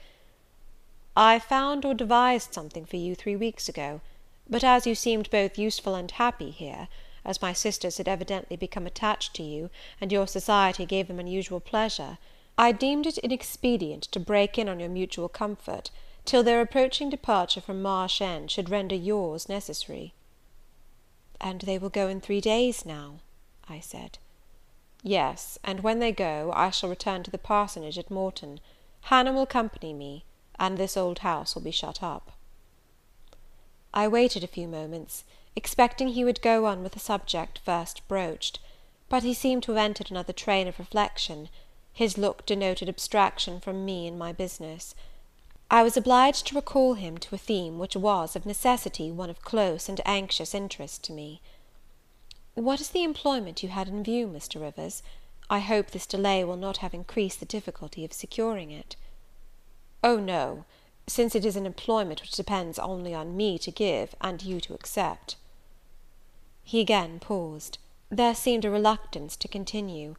"I 1.14 1.38
found 1.40 1.84
or 1.84 1.92
devised 1.92 2.54
something 2.54 2.86
for 2.86 2.96
you 2.96 3.14
three 3.14 3.36
weeks 3.36 3.68
ago; 3.68 4.00
but 4.48 4.64
as 4.64 4.86
you 4.86 4.94
seemed 4.94 5.28
both 5.28 5.58
useful 5.58 5.94
and 5.94 6.10
happy 6.10 6.50
here, 6.50 6.88
as 7.22 7.42
my 7.42 7.52
sisters 7.52 7.98
had 7.98 8.08
evidently 8.08 8.56
become 8.56 8.86
attached 8.86 9.34
to 9.34 9.42
you, 9.42 9.68
and 10.00 10.10
your 10.10 10.26
society 10.26 10.86
gave 10.86 11.08
them 11.08 11.20
unusual 11.20 11.60
pleasure, 11.60 12.16
I 12.56 12.72
deemed 12.72 13.06
it 13.06 13.18
inexpedient 13.18 14.04
to 14.04 14.20
break 14.20 14.56
in 14.56 14.70
on 14.70 14.80
your 14.80 14.88
mutual 14.88 15.28
comfort, 15.28 15.90
till 16.24 16.42
their 16.42 16.62
approaching 16.62 17.10
departure 17.10 17.60
from 17.60 17.82
Marsh 17.82 18.22
End 18.22 18.50
should 18.50 18.70
render 18.70 18.96
yours 18.96 19.50
necessary." 19.50 20.14
"And 21.42 21.60
they 21.60 21.76
will 21.76 21.90
go 21.90 22.08
in 22.08 22.22
three 22.22 22.40
days 22.40 22.86
now?" 22.86 23.16
I 23.68 23.80
said. 23.80 24.16
"Yes; 25.02 25.58
and 25.62 25.80
when 25.80 25.98
they 25.98 26.12
go, 26.12 26.50
I 26.54 26.70
shall 26.70 26.88
return 26.88 27.22
to 27.24 27.30
the 27.30 27.36
parsonage 27.36 27.98
at 27.98 28.10
Morton. 28.10 28.60
Hannah 29.02 29.34
will 29.34 29.42
accompany 29.42 29.92
me 29.92 30.24
and 30.58 30.76
this 30.76 30.96
old 30.96 31.20
house 31.20 31.54
will 31.54 31.62
be 31.62 31.70
shut 31.70 32.02
up." 32.02 32.32
I 33.94 34.06
waited 34.08 34.44
a 34.44 34.46
few 34.46 34.68
moments, 34.68 35.24
expecting 35.56 36.08
he 36.08 36.24
would 36.24 36.42
go 36.42 36.66
on 36.66 36.82
with 36.82 36.92
the 36.92 36.98
subject 36.98 37.58
first 37.58 38.06
broached; 38.08 38.58
but 39.08 39.22
he 39.22 39.34
seemed 39.34 39.62
to 39.64 39.72
have 39.72 39.82
entered 39.84 40.10
another 40.10 40.32
train 40.32 40.68
of 40.68 40.78
reflection; 40.78 41.48
his 41.92 42.18
look 42.18 42.44
denoted 42.46 42.88
abstraction 42.88 43.60
from 43.60 43.84
me 43.84 44.06
and 44.06 44.18
my 44.18 44.32
business. 44.32 44.94
I 45.70 45.82
was 45.82 45.96
obliged 45.96 46.46
to 46.48 46.54
recall 46.54 46.94
him 46.94 47.16
to 47.18 47.34
a 47.34 47.38
theme 47.38 47.78
which 47.78 47.96
was, 47.96 48.36
of 48.36 48.44
necessity, 48.44 49.10
one 49.10 49.30
of 49.30 49.40
close 49.40 49.88
and 49.88 50.02
anxious 50.04 50.54
interest 50.54 51.02
to 51.04 51.12
me. 51.12 51.40
"What 52.54 52.78
is 52.78 52.90
the 52.90 53.04
employment 53.04 53.62
you 53.62 53.70
had 53.70 53.88
in 53.88 54.02
view, 54.04 54.26
Mr. 54.26 54.60
Rivers? 54.60 55.02
I 55.48 55.60
hope 55.60 55.90
this 55.92 56.06
delay 56.06 56.44
will 56.44 56.56
not 56.58 56.76
have 56.78 56.92
increased 56.92 57.40
the 57.40 57.46
difficulty 57.46 58.04
of 58.04 58.12
securing 58.12 58.70
it." 58.70 58.96
"Oh, 60.04 60.16
no; 60.16 60.64
since 61.06 61.34
it 61.34 61.44
is 61.44 61.54
an 61.54 61.66
employment 61.66 62.20
which 62.20 62.32
depends 62.32 62.78
only 62.78 63.14
on 63.14 63.36
me 63.36 63.58
to 63.58 63.70
give, 63.70 64.14
and 64.20 64.42
you 64.42 64.60
to 64.62 64.74
accept." 64.74 65.36
He 66.64 66.80
again 66.80 67.20
paused. 67.20 67.78
There 68.10 68.34
seemed 68.34 68.64
a 68.64 68.70
reluctance 68.70 69.36
to 69.36 69.48
continue. 69.48 70.16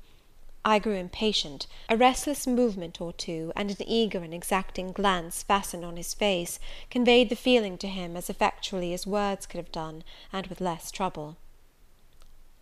I 0.65 0.79
grew 0.79 0.95
impatient; 0.95 1.67
a 1.89 1.97
restless 1.97 2.47
movement 2.47 3.01
or 3.01 3.11
two, 3.11 3.51
and 3.55 3.69
an 3.69 3.75
eager 3.85 4.19
and 4.23 4.33
exacting 4.33 4.93
glance 4.93 5.43
fastened 5.43 5.83
on 5.83 5.97
his 5.97 6.13
face, 6.13 6.59
conveyed 6.89 7.27
the 7.27 7.35
feeling 7.35 7.77
to 7.79 7.87
him 7.89 8.15
as 8.15 8.29
effectually 8.29 8.93
as 8.93 9.05
words 9.05 9.45
could 9.45 9.57
have 9.57 9.71
done, 9.73 10.05
and 10.31 10.47
with 10.47 10.61
less 10.61 10.89
trouble. 10.91 11.35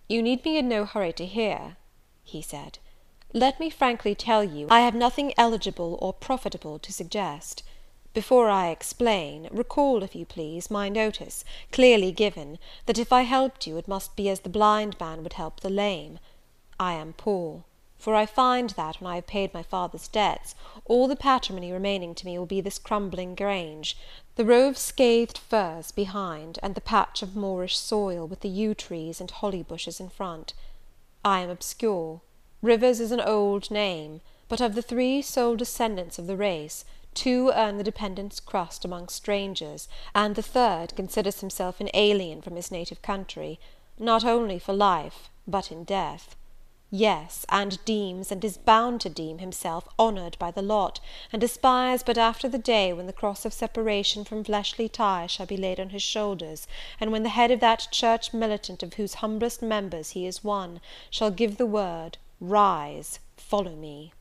"You 0.10 0.24
need 0.24 0.42
be 0.42 0.58
in 0.58 0.68
no 0.68 0.86
hurry 0.86 1.14
to 1.14 1.26
hear," 1.28 1.78
he 2.24 2.42
said. 2.42 2.80
Let 3.34 3.62
me 3.62 3.70
frankly 3.70 4.14
tell 4.14 4.44
you, 4.44 4.68
I 4.70 4.82
have 4.82 4.94
nothing 4.94 5.34
eligible 5.38 5.98
or 6.02 6.12
profitable 6.12 6.78
to 6.80 6.92
suggest. 6.92 7.64
Before 8.14 8.50
I 8.50 8.68
explain, 8.68 9.48
recall, 9.52 10.04
if 10.04 10.14
you 10.14 10.26
please, 10.26 10.70
my 10.70 10.90
notice, 10.90 11.46
clearly 11.72 12.12
given, 12.12 12.60
that 12.88 13.00
if 13.00 13.14
I 13.14 13.22
helped 13.22 13.66
you, 13.66 13.78
it 13.78 13.88
must 13.88 14.18
be 14.18 14.28
as 14.28 14.42
the 14.42 14.50
blind 14.50 15.00
man 15.00 15.24
would 15.24 15.34
help 15.34 15.62
the 15.62 15.70
lame. 15.70 16.20
I 16.78 16.92
am 16.92 17.14
poor; 17.14 17.64
for 17.98 18.16
I 18.16 18.26
find 18.26 18.72
that, 18.72 19.00
when 19.00 19.10
I 19.10 19.16
have 19.16 19.28
paid 19.28 19.54
my 19.54 19.64
father's 19.64 20.10
debts, 20.10 20.54
all 20.84 21.08
the 21.08 21.16
patrimony 21.16 21.72
remaining 21.72 22.14
to 22.16 22.26
me 22.26 22.38
will 22.38 22.46
be 22.46 22.60
this 22.60 22.78
crumbling 22.78 23.36
Grange, 23.36 23.96
the 24.36 24.44
row 24.44 24.68
of 24.68 24.78
scathed 24.78 25.38
firs 25.38 25.94
behind, 25.94 26.60
and 26.62 26.76
the 26.76 26.82
patch 26.82 27.22
of 27.22 27.38
moorish 27.38 27.78
soil, 27.78 28.28
with 28.28 28.42
the 28.42 28.50
yew 28.50 28.76
trees 28.76 29.22
and 29.22 29.32
holly 29.32 29.64
bushes 29.64 30.02
in 30.02 30.10
front. 30.10 30.54
I 31.24 31.40
am 31.40 31.50
obscure. 31.50 32.20
Rivers 32.64 33.00
is 33.00 33.12
an 33.12 33.20
old 33.20 33.72
name; 33.72 34.22
but 34.48 34.62
of 34.62 34.76
the 34.76 34.84
three 34.84 35.24
sole 35.24 35.56
descendants 35.56 36.20
of 36.20 36.28
the 36.28 36.38
race, 36.38 36.86
two 37.16 37.52
earn 37.56 37.80
the 37.80 37.84
dependent's 37.84 38.40
crust 38.40 38.86
among 38.86 39.08
strangers, 39.08 39.88
and 40.14 40.36
the 40.36 40.44
third 40.44 40.96
considers 40.96 41.40
himself 41.40 41.82
an 41.82 41.90
alien 41.96 42.40
from 42.40 42.56
his 42.56 42.70
native 42.70 43.02
country, 43.02 43.60
not 43.98 44.24
only 44.24 44.60
for 44.60 44.74
life, 44.74 45.32
but 45.48 45.72
in 45.72 45.84
death. 45.84 46.36
Yes, 46.92 47.48
and 47.50 47.84
deems, 47.84 48.32
and 48.32 48.46
is 48.46 48.60
bound 48.60 49.02
to 49.02 49.10
deem, 49.10 49.40
himself 49.40 49.90
honoured 49.98 50.38
by 50.38 50.52
the 50.52 50.62
lot, 50.62 51.00
and 51.34 51.44
aspires 51.44 52.04
but 52.04 52.20
after 52.20 52.48
the 52.48 52.60
day 52.60 52.94
when 52.94 53.08
the 53.08 53.12
cross 53.12 53.44
of 53.44 53.54
separation 53.54 54.24
from 54.24 54.44
fleshly 54.44 54.88
ties 54.88 55.32
shall 55.32 55.48
be 55.48 55.58
laid 55.58 55.80
on 55.80 55.90
his 55.90 56.04
shoulders, 56.04 56.68
and 57.00 57.12
when 57.12 57.24
the 57.24 57.30
head 57.30 57.50
of 57.50 57.60
that 57.60 57.88
church 57.90 58.36
militant 58.36 58.84
of 58.84 58.94
whose 58.94 59.16
humblest 59.16 59.64
members 59.64 60.12
he 60.12 60.28
is 60.28 60.44
one, 60.44 60.80
shall 61.10 61.32
give 61.32 61.58
the 61.58 61.66
word 61.66 62.20
Rise, 62.42 63.20
follow 63.38 63.76
me." 63.76 64.14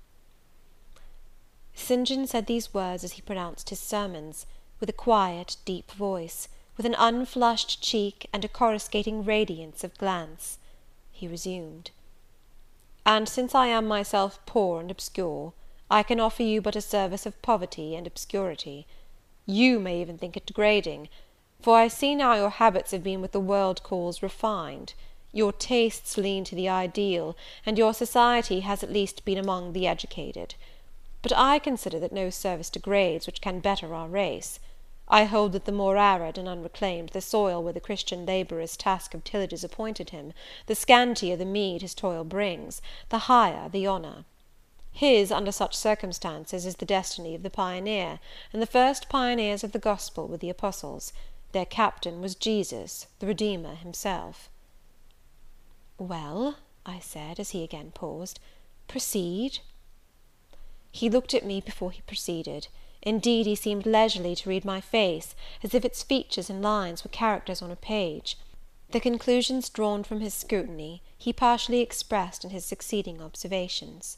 St. 1.72 2.06
John 2.06 2.26
said 2.26 2.46
these 2.46 2.74
words 2.74 3.02
as 3.02 3.12
he 3.12 3.22
pronounced 3.22 3.70
his 3.70 3.80
sermons, 3.80 4.44
with 4.78 4.90
a 4.90 4.92
quiet, 4.92 5.56
deep 5.64 5.90
voice, 5.90 6.48
with 6.76 6.84
an 6.84 6.94
unflushed 6.98 7.80
cheek, 7.82 8.28
and 8.30 8.44
a 8.44 8.48
coruscating 8.48 9.24
radiance 9.24 9.82
of 9.82 9.96
glance. 9.96 10.58
He 11.10 11.26
resumed, 11.26 11.92
"And 13.06 13.26
since 13.26 13.54
I 13.54 13.68
am 13.68 13.88
myself 13.88 14.38
poor 14.44 14.80
and 14.80 14.90
obscure, 14.90 15.54
I 15.90 16.02
can 16.02 16.20
offer 16.20 16.42
you 16.42 16.60
but 16.60 16.76
a 16.76 16.82
service 16.82 17.24
of 17.24 17.40
poverty 17.40 17.96
and 17.96 18.06
obscurity. 18.06 18.86
You 19.46 19.80
may 19.80 19.98
even 20.00 20.18
think 20.18 20.36
it 20.36 20.44
degrading; 20.44 21.08
for 21.58 21.78
I 21.78 21.88
see 21.88 22.14
now 22.14 22.34
your 22.34 22.50
habits 22.50 22.90
have 22.90 23.02
been 23.02 23.22
what 23.22 23.32
the 23.32 23.40
world 23.40 23.82
calls 23.82 24.22
refined. 24.22 24.92
Your 25.32 25.52
tastes 25.52 26.16
lean 26.16 26.44
to 26.44 26.54
the 26.56 26.68
ideal, 26.68 27.36
and 27.64 27.78
your 27.78 27.94
society 27.94 28.60
has 28.60 28.82
at 28.82 28.92
least 28.92 29.24
been 29.24 29.38
among 29.38 29.72
the 29.72 29.86
educated. 29.86 30.56
But 31.22 31.32
I 31.36 31.58
consider 31.58 32.00
that 32.00 32.12
no 32.12 32.30
service 32.30 32.70
degrades 32.70 33.26
which 33.26 33.40
can 33.40 33.60
better 33.60 33.94
our 33.94 34.08
race. 34.08 34.58
I 35.06 35.24
hold 35.24 35.52
that 35.52 35.64
the 35.64 35.72
more 35.72 35.96
arid 35.96 36.38
and 36.38 36.48
unreclaimed 36.48 37.10
the 37.10 37.20
soil 37.20 37.62
where 37.62 37.72
the 37.72 37.80
Christian 37.80 38.24
labourer's 38.24 38.76
task 38.76 39.12
of 39.12 39.22
tillage 39.22 39.52
is 39.52 39.62
appointed 39.64 40.10
him, 40.10 40.32
the 40.66 40.74
scantier 40.74 41.36
the 41.36 41.44
meed 41.44 41.82
his 41.82 41.94
toil 41.94 42.24
brings, 42.24 42.80
the 43.08 43.26
higher 43.30 43.68
the 43.68 43.86
honour. 43.86 44.24
His, 44.92 45.30
under 45.30 45.52
such 45.52 45.76
circumstances, 45.76 46.66
is 46.66 46.76
the 46.76 46.84
destiny 46.84 47.34
of 47.34 47.42
the 47.42 47.50
pioneer, 47.50 48.18
and 48.52 48.60
the 48.60 48.66
first 48.66 49.08
pioneers 49.08 49.62
of 49.62 49.72
the 49.72 49.78
gospel 49.78 50.26
were 50.26 50.36
the 50.36 50.50
apostles. 50.50 51.12
Their 51.52 51.66
captain 51.66 52.20
was 52.20 52.34
Jesus, 52.34 53.06
the 53.18 53.26
Redeemer 53.26 53.74
himself. 53.74 54.48
"Well," 56.02 56.56
I 56.86 56.98
said, 56.98 57.38
as 57.38 57.50
he 57.50 57.62
again 57.62 57.90
paused, 57.90 58.40
"proceed." 58.88 59.58
He 60.90 61.10
looked 61.10 61.34
at 61.34 61.44
me 61.44 61.60
before 61.60 61.90
he 61.90 62.00
proceeded; 62.00 62.68
indeed 63.02 63.44
he 63.44 63.54
seemed 63.54 63.84
leisurely 63.84 64.34
to 64.36 64.48
read 64.48 64.64
my 64.64 64.80
face, 64.80 65.34
as 65.62 65.74
if 65.74 65.84
its 65.84 66.02
features 66.02 66.48
and 66.48 66.62
lines 66.62 67.04
were 67.04 67.10
characters 67.10 67.60
on 67.60 67.70
a 67.70 67.76
page. 67.76 68.38
The 68.92 68.98
conclusions 69.00 69.68
drawn 69.68 70.02
from 70.02 70.20
his 70.22 70.32
scrutiny 70.32 71.02
he 71.18 71.34
partially 71.34 71.80
expressed 71.80 72.44
in 72.44 72.50
his 72.50 72.64
succeeding 72.64 73.20
observations. 73.20 74.16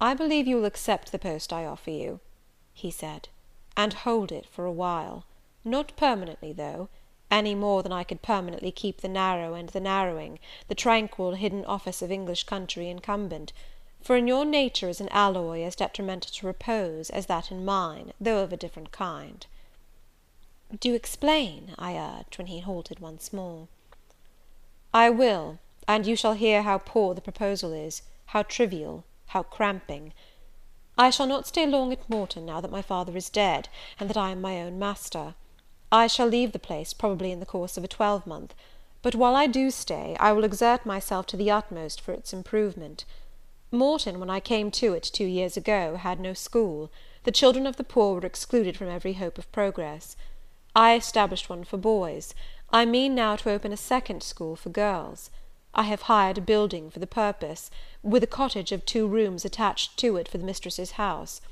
"I 0.00 0.14
believe 0.14 0.46
you 0.46 0.54
will 0.54 0.64
accept 0.64 1.10
the 1.10 1.18
post 1.18 1.52
I 1.52 1.66
offer 1.66 1.90
you," 1.90 2.20
he 2.72 2.92
said, 2.92 3.28
"and 3.76 3.92
hold 3.94 4.30
it 4.30 4.46
for 4.46 4.64
a 4.64 4.70
while; 4.70 5.24
not 5.64 5.96
permanently, 5.96 6.52
though 6.52 6.88
any 7.32 7.54
more 7.54 7.82
than 7.82 7.92
I 7.92 8.04
could 8.04 8.20
permanently 8.20 8.70
keep 8.70 9.00
the 9.00 9.08
narrow 9.08 9.54
and 9.54 9.70
the 9.70 9.80
narrowing, 9.80 10.38
the 10.68 10.74
tranquil 10.74 11.32
hidden 11.32 11.64
office 11.64 12.02
of 12.02 12.12
English 12.12 12.44
country 12.44 12.90
incumbent; 12.90 13.54
for 14.02 14.16
in 14.16 14.28
your 14.28 14.44
nature 14.44 14.90
is 14.90 15.00
an 15.00 15.08
alloy 15.08 15.62
as 15.62 15.74
detrimental 15.74 16.30
to 16.30 16.46
repose 16.46 17.08
as 17.08 17.24
that 17.26 17.50
in 17.50 17.64
mine, 17.64 18.12
though 18.20 18.42
of 18.42 18.52
a 18.52 18.56
different 18.58 18.92
kind." 18.92 19.46
"Do 20.78 20.92
explain," 20.94 21.74
I 21.78 21.96
urged, 21.96 22.36
when 22.36 22.48
he 22.48 22.60
halted 22.60 23.00
once 23.00 23.32
more. 23.32 23.66
"I 24.92 25.08
will, 25.08 25.58
and 25.88 26.06
you 26.06 26.16
shall 26.16 26.34
hear 26.34 26.60
how 26.60 26.76
poor 26.76 27.14
the 27.14 27.22
proposal 27.22 27.72
is, 27.72 28.02
how 28.26 28.42
trivial, 28.42 29.04
how 29.28 29.42
cramping. 29.42 30.12
I 30.98 31.08
shall 31.08 31.26
not 31.26 31.46
stay 31.46 31.66
long 31.66 31.92
at 31.92 32.10
Morton 32.10 32.44
now 32.44 32.60
that 32.60 32.70
my 32.70 32.82
father 32.82 33.16
is 33.16 33.30
dead, 33.30 33.70
and 33.98 34.10
that 34.10 34.18
I 34.18 34.32
am 34.32 34.42
my 34.42 34.60
own 34.60 34.78
master. 34.78 35.34
I 35.94 36.06
shall 36.06 36.26
leave 36.26 36.52
the 36.52 36.58
place 36.58 36.94
probably 36.94 37.32
in 37.32 37.40
the 37.40 37.44
course 37.44 37.76
of 37.76 37.84
a 37.84 37.86
twelvemonth; 37.86 38.54
but 39.02 39.14
while 39.14 39.36
I 39.36 39.46
do 39.46 39.70
stay, 39.70 40.16
I 40.18 40.32
will 40.32 40.42
exert 40.42 40.86
myself 40.86 41.26
to 41.26 41.36
the 41.36 41.50
utmost 41.50 42.00
for 42.00 42.12
its 42.12 42.32
improvement. 42.32 43.04
Morton, 43.70 44.18
when 44.18 44.30
I 44.30 44.40
came 44.40 44.70
to 44.70 44.94
it 44.94 45.02
two 45.02 45.26
years 45.26 45.54
ago, 45.54 45.96
had 45.96 46.18
no 46.18 46.32
school; 46.32 46.90
the 47.24 47.30
children 47.30 47.66
of 47.66 47.76
the 47.76 47.84
poor 47.84 48.14
were 48.14 48.26
excluded 48.26 48.74
from 48.74 48.88
every 48.88 49.12
hope 49.12 49.36
of 49.36 49.52
progress. 49.52 50.16
I 50.74 50.94
established 50.96 51.50
one 51.50 51.62
for 51.62 51.76
boys. 51.76 52.34
I 52.70 52.86
mean 52.86 53.14
now 53.14 53.36
to 53.36 53.50
open 53.50 53.70
a 53.70 53.76
second 53.76 54.22
school 54.22 54.56
for 54.56 54.70
girls. 54.70 55.28
I 55.74 55.82
have 55.82 56.02
hired 56.02 56.38
a 56.38 56.40
building 56.40 56.88
for 56.88 57.00
the 57.00 57.06
purpose, 57.06 57.70
with 58.02 58.22
a 58.22 58.26
cottage 58.26 58.72
of 58.72 58.86
two 58.86 59.06
rooms 59.06 59.44
attached 59.44 59.98
to 59.98 60.16
it 60.16 60.26
for 60.26 60.38
the 60.38 60.44
mistress's 60.44 60.92
house. 60.92 61.42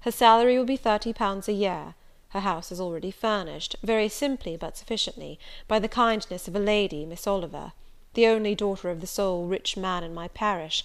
Her 0.00 0.12
salary 0.12 0.58
will 0.58 0.66
be 0.66 0.76
thirty 0.76 1.14
pounds 1.14 1.48
a 1.48 1.54
year. 1.54 1.94
Her 2.30 2.40
house 2.40 2.72
is 2.72 2.80
already 2.80 3.10
furnished, 3.10 3.76
very 3.82 4.08
simply 4.08 4.56
but 4.56 4.76
sufficiently, 4.76 5.38
by 5.68 5.78
the 5.78 5.88
kindness 5.88 6.48
of 6.48 6.56
a 6.56 6.58
lady, 6.58 7.06
Miss 7.06 7.26
Oliver, 7.26 7.72
the 8.14 8.26
only 8.26 8.54
daughter 8.54 8.90
of 8.90 9.00
the 9.00 9.06
sole 9.06 9.44
rich 9.46 9.76
man 9.76 10.02
in 10.02 10.12
my 10.12 10.28
parish, 10.28 10.84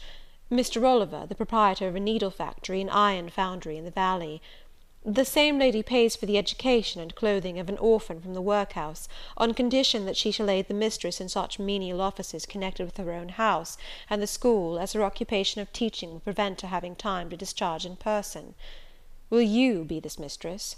Mr. 0.51 0.86
Oliver, 0.86 1.25
the 1.25 1.33
proprietor 1.33 1.88
of 1.88 1.95
a 1.95 2.00
needle 2.00 2.29
factory 2.29 2.81
and 2.81 2.91
iron 2.91 3.29
foundry 3.29 3.77
in 3.77 3.86
the 3.86 3.91
valley. 3.91 4.41
The 5.03 5.25
same 5.25 5.57
lady 5.57 5.81
pays 5.81 6.15
for 6.15 6.27
the 6.27 6.38
education 6.38 7.01
and 7.01 7.15
clothing 7.15 7.57
of 7.57 7.69
an 7.69 7.77
orphan 7.79 8.21
from 8.21 8.36
the 8.36 8.41
workhouse, 8.41 9.07
on 9.36 9.55
condition 9.55 10.05
that 10.05 10.17
she 10.17 10.29
shall 10.29 10.50
aid 10.50 10.67
the 10.67 10.75
mistress 10.75 11.19
in 11.19 11.27
such 11.27 11.57
menial 11.57 12.01
offices 12.01 12.45
connected 12.45 12.86
with 12.86 12.98
her 12.98 13.13
own 13.13 13.29
house 13.29 13.79
and 14.10 14.21
the 14.21 14.27
school 14.27 14.77
as 14.77 14.93
her 14.93 15.03
occupation 15.03 15.60
of 15.60 15.74
teaching 15.74 16.12
will 16.12 16.19
prevent 16.19 16.62
her 16.62 16.67
having 16.67 16.95
time 16.95 17.31
to 17.31 17.36
discharge 17.38 17.83
in 17.83 17.95
person. 17.95 18.53
Will 19.31 19.41
you 19.41 19.83
be 19.86 20.00
this 20.00 20.19
mistress?" 20.19 20.75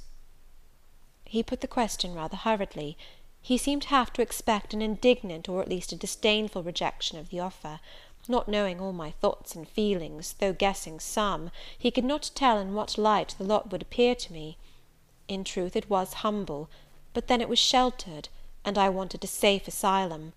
He 1.33 1.41
put 1.41 1.61
the 1.61 1.67
question 1.67 2.13
rather 2.13 2.37
hurriedly; 2.37 2.95
he 3.41 3.57
seemed 3.57 3.85
half 3.85 4.13
to 4.13 4.21
expect 4.21 4.71
an 4.71 4.83
indignant, 4.83 5.49
or 5.49 5.63
at 5.63 5.67
least 5.67 5.91
a 5.91 5.95
disdainful 5.95 6.61
rejection 6.61 7.17
of 7.17 7.31
the 7.31 7.39
offer. 7.39 7.79
Not 8.27 8.47
knowing 8.47 8.79
all 8.79 8.93
my 8.93 9.09
thoughts 9.09 9.55
and 9.55 9.67
feelings, 9.67 10.35
though 10.37 10.53
guessing 10.53 10.99
some, 10.99 11.49
he 11.75 11.89
could 11.89 12.03
not 12.03 12.29
tell 12.35 12.59
in 12.59 12.75
what 12.75 12.99
light 12.99 13.33
the 13.39 13.45
lot 13.45 13.71
would 13.71 13.81
appear 13.81 14.13
to 14.13 14.31
me. 14.31 14.57
In 15.27 15.43
truth 15.43 15.75
it 15.75 15.89
was 15.89 16.21
humble, 16.21 16.69
but 17.15 17.25
then 17.25 17.41
it 17.41 17.49
was 17.49 17.57
sheltered, 17.57 18.29
and 18.63 18.77
I 18.77 18.89
wanted 18.89 19.23
a 19.23 19.25
safe 19.25 19.67
asylum. 19.67 20.33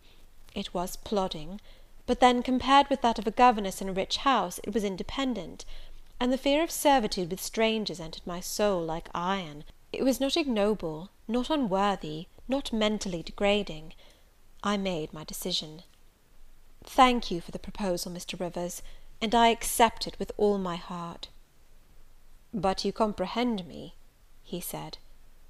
It 0.54 0.72
was 0.72 0.96
plodding, 0.96 1.60
but 2.06 2.20
then, 2.20 2.42
compared 2.42 2.88
with 2.88 3.02
that 3.02 3.18
of 3.18 3.26
a 3.26 3.30
governess 3.30 3.82
in 3.82 3.90
a 3.90 3.92
rich 3.92 4.16
house, 4.16 4.60
it 4.64 4.72
was 4.72 4.82
independent; 4.82 5.66
and 6.18 6.32
the 6.32 6.38
fear 6.38 6.62
of 6.62 6.70
servitude 6.70 7.30
with 7.30 7.42
strangers 7.44 8.00
entered 8.00 8.26
my 8.26 8.40
soul 8.40 8.80
like 8.80 9.10
iron. 9.14 9.64
It 9.98 10.04
was 10.04 10.20
not 10.20 10.36
ignoble, 10.36 11.08
not 11.26 11.48
unworthy, 11.48 12.26
not 12.46 12.70
mentally 12.70 13.22
degrading. 13.22 13.94
I 14.62 14.76
made 14.76 15.14
my 15.14 15.24
decision. 15.24 15.84
Thank 16.84 17.30
you 17.30 17.40
for 17.40 17.50
the 17.50 17.58
proposal, 17.58 18.12
Mr. 18.12 18.38
Rivers, 18.38 18.82
and 19.22 19.34
I 19.34 19.48
accept 19.48 20.06
it 20.06 20.18
with 20.18 20.32
all 20.36 20.58
my 20.58 20.76
heart. 20.76 21.28
But 22.52 22.84
you 22.84 22.92
comprehend 22.92 23.66
me, 23.66 23.94
he 24.42 24.60
said. 24.60 24.98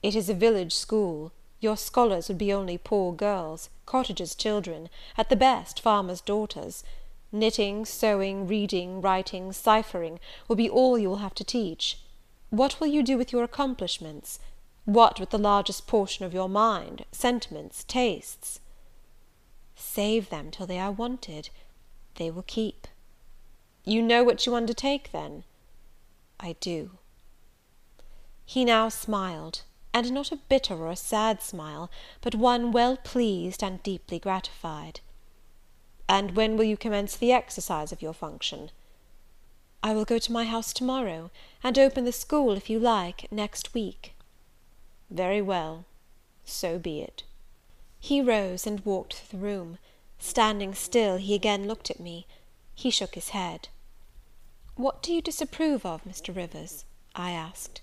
It 0.01 0.15
is 0.15 0.29
a 0.29 0.35
village 0.35 0.77
school; 0.77 1.33
your 1.59 1.77
scholars 1.77 2.29
would 2.29 2.39
be 2.39 2.53
only 2.53 2.79
poor 2.79 3.13
girls, 3.13 3.69
cottagers' 3.85 4.37
children, 4.37 4.89
at 5.19 5.29
the 5.29 5.35
best 5.35 5.81
farmers' 5.81 6.21
daughters. 6.21 6.85
Knitting, 7.33 7.85
sewing, 7.85 8.47
reading, 8.47 9.01
writing, 9.01 9.53
ciphering, 9.53 10.21
will 10.47 10.55
be 10.55 10.71
all 10.71 10.97
you 10.97 11.09
will 11.09 11.17
have 11.17 11.35
to 11.35 11.43
teach. 11.43 11.99
What 12.51 12.79
will 12.81 12.87
you 12.87 13.03
do 13.03 13.19
with 13.19 13.33
your 13.33 13.43
accomplishments? 13.43 14.39
What 14.85 15.19
with 15.19 15.31
the 15.31 15.39
largest 15.39 15.87
portion 15.87 16.25
of 16.25 16.33
your 16.33 16.49
mind, 16.49 17.05
sentiments, 17.11 17.85
tastes? 17.85 18.61
Save 19.75 20.31
them 20.31 20.51
till 20.51 20.67
they 20.67 20.79
are 20.79 20.93
wanted. 20.93 21.51
They 22.15 22.31
will 22.31 22.45
keep. 22.47 22.87
You 23.85 24.01
know 24.01 24.23
what 24.23 24.47
you 24.47 24.55
undertake, 24.55 25.11
then? 25.13 25.45
I 26.39 26.55
do. 26.61 26.99
He 28.45 28.65
now 28.65 28.89
smiled, 28.89 29.63
and 29.93 30.13
not 30.13 30.31
a 30.31 30.37
bitter 30.37 30.75
or 30.75 30.91
a 30.91 30.97
sad 30.97 31.43
smile, 31.43 31.91
but 32.21 32.35
one 32.35 32.71
well 32.71 32.97
pleased 32.97 33.63
and 33.63 33.83
deeply 33.83 34.21
gratified. 34.21 35.01
And 36.09 36.37
when 36.37 36.57
will 36.57 36.65
you 36.65 36.77
commence 36.77 37.17
the 37.17 37.33
exercise 37.33 37.91
of 37.91 38.03
your 38.03 38.13
function? 38.13 38.71
I 39.87 39.95
will 39.95 40.05
go 40.05 40.19
to 40.19 40.33
my 40.33 40.47
house 40.47 40.73
to 40.73 40.83
morrow, 40.83 41.31
and 41.63 41.79
open 41.79 42.05
the 42.05 42.11
school, 42.11 42.57
if 42.57 42.69
you 42.69 42.81
like, 42.81 43.31
next 43.31 43.73
week. 43.73 44.17
Very 45.11 45.41
well, 45.41 45.85
so 46.45 46.77
be 46.77 47.01
it. 47.01 47.23
He 48.01 48.21
rose 48.21 48.67
and 48.67 48.85
walked 48.85 49.15
through 49.15 49.39
the 49.39 49.45
room. 49.45 49.79
Standing 50.19 50.75
still, 50.75 51.19
he 51.19 51.37
again 51.37 51.69
looked 51.69 51.89
at 51.89 52.01
me. 52.01 52.27
He 52.75 52.91
shook 52.91 53.15
his 53.15 53.29
head. 53.29 53.69
"What 54.75 55.05
do 55.05 55.15
you 55.15 55.23
disapprove 55.23 55.87
of, 55.87 56.03
Mr. 56.03 56.35
Rivers?" 56.35 56.85
I 57.15 57.31
asked. 57.31 57.81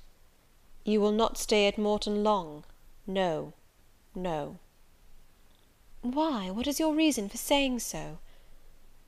"You 0.84 1.00
will 1.00 1.14
not 1.14 1.38
stay 1.38 1.68
at 1.68 1.78
Morton 1.78 2.22
long? 2.22 2.66
No, 3.08 3.54
no." 4.14 4.60
"Why, 6.02 6.50
what 6.50 6.68
is 6.68 6.82
your 6.82 6.94
reason 6.94 7.30
for 7.30 7.38
saying 7.38 7.80
so?" 7.80 8.18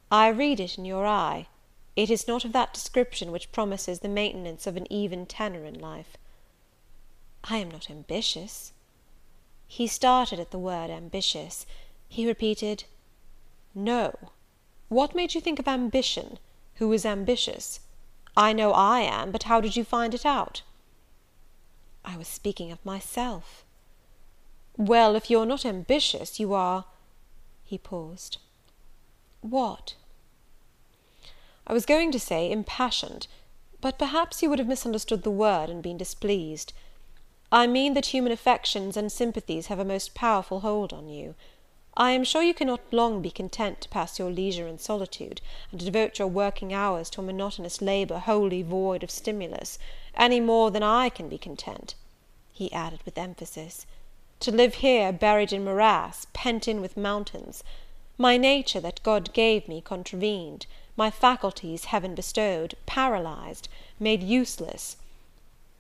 "I 0.10 0.30
read 0.30 0.62
it 0.62 0.78
in 0.78 0.86
your 0.86 1.06
eye. 1.06 1.48
It 1.96 2.10
is 2.10 2.28
not 2.28 2.44
of 2.44 2.52
that 2.52 2.74
description 2.74 3.32
which 3.32 3.52
promises 3.52 4.00
the 4.00 4.10
maintenance 4.10 4.68
of 4.68 4.76
an 4.76 4.92
even 4.92 5.26
tenor 5.26 5.66
in 5.66 5.80
life." 5.80 6.18
"I 7.44 7.58
am 7.58 7.72
not 7.72 7.90
ambitious." 7.90 8.74
He 9.68 9.88
started 9.88 10.40
at 10.40 10.52
the 10.52 10.60
word 10.60 10.90
ambitious. 10.90 11.66
He 12.10 12.28
repeated, 12.28 12.84
"No. 13.74 14.14
What 14.90 15.16
made 15.16 15.34
you 15.34 15.42
think 15.42 15.58
of 15.58 15.68
ambition? 15.68 16.38
Who 16.76 16.92
is 16.92 17.06
ambitious? 17.06 17.80
I 18.36 18.52
know 18.52 18.74
I 18.74 19.00
am, 19.00 19.32
but 19.32 19.44
how 19.44 19.62
did 19.62 19.76
you 19.76 19.86
find 19.86 20.14
it 20.14 20.26
out?" 20.26 20.64
"I 22.04 22.18
was 22.18 22.28
speaking 22.28 22.72
of 22.72 22.86
myself." 22.86 23.64
"Well, 24.76 25.16
if 25.16 25.30
you're 25.30 25.46
not 25.46 25.66
ambitious, 25.66 26.40
you 26.40 26.54
are 26.54 26.86
He 27.64 27.78
paused. 27.78 28.38
"What?" 29.42 29.96
"I 31.68 31.74
was 31.74 31.86
going 31.86 32.12
to 32.12 32.20
say 32.20 32.52
impassioned; 32.52 33.28
but 33.82 33.98
perhaps 33.98 34.44
you 34.44 34.50
would 34.50 34.60
have 34.60 34.68
misunderstood 34.68 35.24
the 35.24 35.32
word, 35.32 35.70
and 35.70 35.82
been 35.82 35.98
displeased. 35.98 36.74
I 37.52 37.66
mean 37.66 37.94
that 37.96 38.08
human 38.08 38.32
affections 38.32 38.96
and 38.96 39.12
sympathies 39.12 39.68
have 39.68 39.80
a 39.80 39.86
most 39.86 40.14
powerful 40.14 40.60
hold 40.60 40.94
on 40.94 41.10
you. 41.10 41.34
I 41.98 42.12
am 42.12 42.24
sure 42.24 42.44
you 42.44 42.54
cannot 42.54 42.82
long 42.92 43.22
be 43.22 43.32
content 43.32 43.82
to 43.82 43.90
pass 43.90 44.20
your 44.20 44.30
leisure 44.30 44.68
in 44.68 44.78
solitude, 44.78 45.42
and 45.72 45.80
to 45.80 45.86
devote 45.86 46.20
your 46.20 46.28
working 46.28 46.74
hours 46.74 47.10
to 47.12 47.22
a 47.22 47.24
monotonous 47.24 47.82
labour 47.82 48.20
wholly 48.20 48.62
void 48.62 49.02
of 49.02 49.10
stimulus, 49.10 49.80
any 50.14 50.40
more 50.40 50.72
than 50.72 50.84
I 50.84 51.10
can 51.10 51.30
be 51.30 51.38
content," 51.38 51.96
he 52.52 52.72
added 52.74 53.02
with 53.06 53.18
emphasis, 53.18 53.86
"to 54.42 54.52
live 54.52 54.76
here 54.76 55.12
buried 55.12 55.54
in 55.54 55.64
morass, 55.64 56.28
pent 56.34 56.68
in 56.68 56.82
with 56.82 56.98
mountains. 56.98 57.64
My 58.18 58.38
nature, 58.38 58.80
that 58.80 59.04
God 59.04 59.34
gave 59.34 59.68
me, 59.68 59.82
contravened; 59.82 60.68
my 60.96 61.12
faculties, 61.12 61.86
heaven 61.86 62.16
bestowed, 62.16 62.76
paralyzed, 62.86 63.68
made 64.00 64.24
useless 64.24 64.96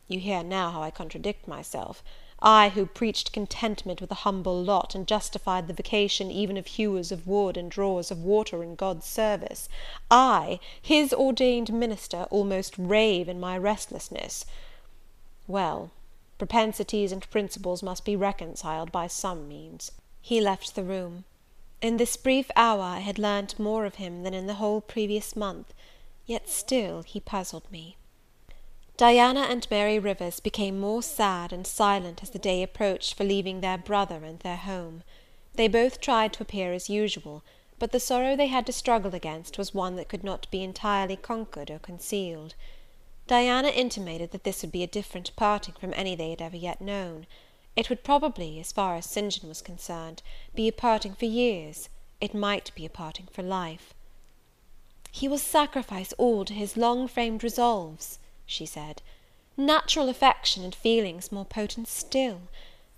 you 0.07 0.19
hear 0.19 0.43
now 0.43 0.69
how 0.69 0.83
I 0.83 0.91
contradict 0.91 1.47
myself; 1.47 2.03
I, 2.41 2.69
who 2.69 2.85
preached 2.85 3.31
contentment 3.31 4.01
with 4.01 4.11
a 4.11 4.21
humble 4.25 4.61
lot, 4.61 4.93
and 4.93 5.07
justified 5.07 5.67
the 5.67 5.73
vocation 5.73 6.29
even 6.29 6.57
of 6.57 6.67
hewers 6.67 7.11
of 7.11 7.25
wood 7.25 7.57
and 7.57 7.71
drawers 7.71 8.11
of 8.11 8.23
water 8.23 8.61
in 8.61 8.75
God's 8.75 9.05
service; 9.07 9.67
I, 10.11 10.59
his 10.81 11.13
ordained 11.13 11.71
minister, 11.73 12.27
almost 12.29 12.77
rave 12.77 13.27
in 13.29 13.39
my 13.39 13.57
restlessness. 13.57 14.45
Well, 15.47 15.89
propensities 16.37 17.11
and 17.11 17.27
principles 17.31 17.81
must 17.81 18.05
be 18.05 18.15
reconciled 18.15 18.91
by 18.91 19.07
some 19.07 19.47
means." 19.47 19.91
He 20.21 20.41
left 20.41 20.75
the 20.75 20.83
room. 20.83 21.23
In 21.81 21.97
this 21.97 22.17
brief 22.17 22.49
hour 22.55 22.81
I 22.81 22.99
had 22.99 23.19
learnt 23.19 23.59
more 23.59 23.85
of 23.85 23.95
him 23.95 24.23
than 24.23 24.33
in 24.33 24.47
the 24.47 24.55
whole 24.55 24.81
previous 24.81 25.35
month, 25.35 25.73
yet 26.25 26.49
still 26.49 27.03
he 27.03 27.19
puzzled 27.19 27.69
me. 27.71 27.97
Diana 28.97 29.41
and 29.41 29.67
Mary 29.69 29.99
Rivers 29.99 30.39
became 30.39 30.79
more 30.79 31.03
sad 31.03 31.51
and 31.51 31.67
silent 31.67 32.23
as 32.23 32.29
the 32.29 32.39
day 32.39 32.63
approached 32.63 33.13
for 33.13 33.25
leaving 33.25 33.59
their 33.59 33.77
brother 33.77 34.23
and 34.23 34.39
their 34.39 34.55
home. 34.55 35.03
They 35.55 35.67
both 35.67 35.99
tried 35.99 36.31
to 36.33 36.43
appear 36.43 36.71
as 36.71 36.89
usual, 36.89 37.43
but 37.77 37.91
the 37.91 37.99
sorrow 37.99 38.37
they 38.37 38.47
had 38.47 38.65
to 38.67 38.71
struggle 38.71 39.13
against 39.13 39.57
was 39.57 39.73
one 39.73 39.97
that 39.97 40.07
could 40.07 40.23
not 40.23 40.49
be 40.49 40.63
entirely 40.63 41.17
conquered 41.17 41.69
or 41.69 41.79
concealed. 41.79 42.55
Diana 43.27 43.67
intimated 43.67 44.31
that 44.31 44.45
this 44.45 44.61
would 44.61 44.71
be 44.71 44.83
a 44.83 44.87
different 44.87 45.35
parting 45.35 45.75
from 45.79 45.93
any 45.93 46.15
they 46.15 46.29
had 46.29 46.41
ever 46.41 46.55
yet 46.55 46.79
known. 46.79 47.27
It 47.75 47.89
would 47.89 48.05
probably, 48.05 48.57
as 48.61 48.71
far 48.71 48.95
as 48.95 49.05
St. 49.05 49.33
John 49.33 49.49
was 49.49 49.61
concerned, 49.61 50.23
be 50.53 50.69
a 50.69 50.71
parting 50.71 51.13
for 51.13 51.25
years; 51.25 51.89
it 52.21 52.33
might 52.33 52.73
be 52.73 52.85
a 52.85 52.89
parting 52.89 53.27
for 53.27 53.43
life. 53.43 53.93
"He 55.11 55.27
will 55.27 55.37
sacrifice 55.37 56.13
all 56.13 56.45
to 56.45 56.53
his 56.53 56.77
long 56.77 57.09
framed 57.09 57.43
resolves!" 57.43 58.17
she 58.45 58.65
said; 58.65 59.01
"natural 59.57 60.07
affection 60.07 60.63
and 60.63 60.73
feelings 60.73 61.33
more 61.33 61.43
potent 61.43 61.89
still. 61.89 62.43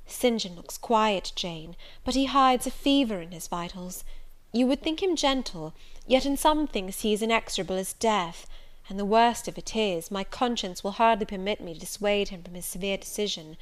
St. 0.06 0.42
John 0.42 0.56
looks 0.56 0.78
quiet, 0.78 1.32
Jane, 1.36 1.76
but 2.04 2.14
he 2.14 2.26
hides 2.26 2.68
a 2.68 2.70
fever 2.70 3.20
in 3.20 3.32
his 3.32 3.48
vitals. 3.48 4.04
You 4.52 4.68
would 4.68 4.84
think 4.84 5.02
him 5.02 5.16
gentle, 5.16 5.74
yet 6.06 6.24
in 6.24 6.38
some 6.38 6.68
things 6.68 7.02
he 7.02 7.14
is 7.14 7.24
inexorable 7.24 7.78
as 7.78 7.94
death; 7.94 8.46
and 8.90 9.00
the 9.00 9.06
worst 9.06 9.48
of 9.48 9.58
it 9.58 9.76
is, 9.76 10.12
my 10.12 10.24
conscience 10.24 10.84
will 10.84 10.92
hardly 11.02 11.26
permit 11.26 11.62
me 11.62 11.74
to 11.74 11.80
dissuade 11.80 12.30
him 12.30 12.44
from 12.44 12.54
his 12.54 12.68
severe 12.68 12.98
decision. 12.98 13.58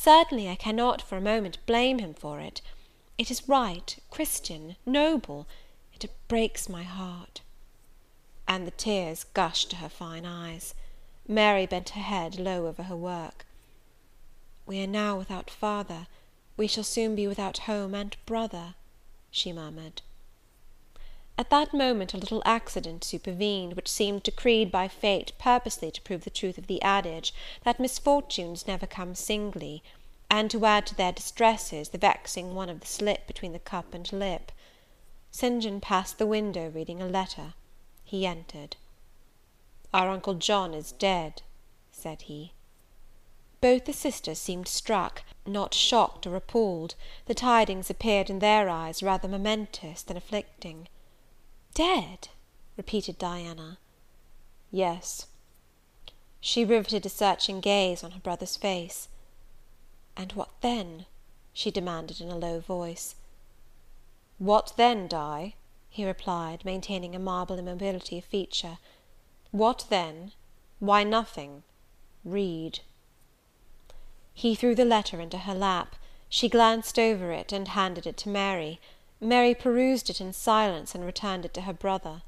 Certainly 0.00 0.48
I 0.48 0.54
cannot 0.54 1.02
for 1.02 1.16
a 1.16 1.20
moment 1.20 1.58
blame 1.66 1.98
him 1.98 2.14
for 2.14 2.38
it. 2.38 2.60
It 3.18 3.32
is 3.32 3.48
right, 3.48 3.96
Christian, 4.10 4.76
noble; 4.86 5.48
it 5.92 6.08
breaks 6.28 6.68
my 6.68 6.84
heart." 6.84 7.40
And 8.46 8.64
the 8.64 8.70
tears 8.70 9.24
gushed 9.24 9.70
to 9.70 9.76
her 9.76 9.88
fine 9.88 10.24
eyes. 10.24 10.76
Mary 11.26 11.66
bent 11.66 11.90
her 11.90 12.00
head 12.00 12.38
low 12.38 12.66
over 12.66 12.84
her 12.84 12.96
work. 12.96 13.44
"We 14.66 14.80
are 14.84 14.86
now 14.86 15.18
without 15.18 15.50
father, 15.50 16.06
we 16.56 16.68
shall 16.68 16.84
soon 16.84 17.16
be 17.16 17.26
without 17.26 17.58
home 17.66 17.92
and 17.92 18.16
brother," 18.24 18.76
she 19.32 19.52
murmured. 19.52 20.02
At 21.40 21.50
that 21.50 21.72
moment 21.72 22.14
a 22.14 22.18
little 22.18 22.42
accident 22.44 23.04
supervened, 23.04 23.74
which 23.74 23.86
seemed 23.86 24.24
decreed 24.24 24.72
by 24.72 24.88
fate 24.88 25.30
purposely 25.38 25.88
to 25.92 26.02
prove 26.02 26.24
the 26.24 26.30
truth 26.30 26.58
of 26.58 26.66
the 26.66 26.82
adage, 26.82 27.32
that 27.62 27.78
misfortunes 27.78 28.66
never 28.66 28.88
come 28.88 29.14
singly, 29.14 29.84
and 30.28 30.50
to 30.50 30.66
add 30.66 30.84
to 30.88 30.96
their 30.96 31.12
distresses 31.12 31.90
the 31.90 31.96
vexing 31.96 32.56
one 32.56 32.68
of 32.68 32.80
the 32.80 32.88
slip 32.88 33.28
between 33.28 33.52
the 33.52 33.60
cup 33.60 33.94
and 33.94 34.12
lip. 34.12 34.50
St. 35.30 35.62
John 35.62 35.80
passed 35.80 36.18
the 36.18 36.26
window, 36.26 36.70
reading 36.70 37.00
a 37.00 37.06
letter. 37.06 37.54
He 38.02 38.26
entered. 38.26 38.76
"Our 39.94 40.08
uncle 40.08 40.34
John 40.34 40.74
is 40.74 40.90
dead," 40.90 41.42
said 41.92 42.22
he. 42.22 42.52
Both 43.60 43.84
the 43.84 43.92
sisters 43.92 44.40
seemed 44.40 44.66
struck, 44.66 45.22
not 45.46 45.72
shocked 45.72 46.26
or 46.26 46.34
appalled; 46.34 46.96
the 47.26 47.32
tidings 47.34 47.88
appeared 47.88 48.28
in 48.28 48.40
their 48.40 48.68
eyes 48.68 49.04
rather 49.04 49.28
momentous 49.28 50.02
than 50.02 50.16
afflicting. 50.16 50.88
"Dead!" 51.74 52.28
repeated 52.76 53.18
Diana. 53.18 53.78
"Yes." 54.70 55.26
She 56.40 56.64
riveted 56.64 57.04
a 57.04 57.10
searching 57.10 57.60
gaze 57.60 58.02
on 58.02 58.12
her 58.12 58.20
brother's 58.20 58.56
face. 58.56 59.08
"And 60.16 60.32
what 60.32 60.48
then?" 60.62 61.04
she 61.52 61.70
demanded 61.70 62.20
in 62.20 62.30
a 62.30 62.38
low 62.38 62.60
voice. 62.60 63.16
"What 64.38 64.72
then, 64.76 65.08
Di?" 65.08 65.56
he 65.90 66.06
replied, 66.06 66.64
maintaining 66.64 67.14
a 67.14 67.18
marble 67.18 67.58
immobility 67.58 68.16
of 68.18 68.24
feature. 68.24 68.78
"What 69.50 69.86
then? 69.90 70.32
Why, 70.78 71.04
nothing. 71.04 71.64
Read." 72.24 72.80
He 74.32 74.54
threw 74.54 74.74
the 74.74 74.84
letter 74.84 75.20
into 75.20 75.38
her 75.38 75.54
lap. 75.54 75.96
She 76.28 76.48
glanced 76.48 76.98
over 76.98 77.32
it, 77.32 77.52
and 77.52 77.68
handed 77.68 78.06
it 78.06 78.16
to 78.18 78.28
Mary. 78.28 78.80
Mary 79.20 79.52
perused 79.52 80.08
it 80.08 80.20
in 80.20 80.32
silence, 80.32 80.94
and 80.94 81.04
returned 81.04 81.44
it 81.44 81.52
to 81.52 81.62
her 81.62 81.72
brother. 81.72 82.22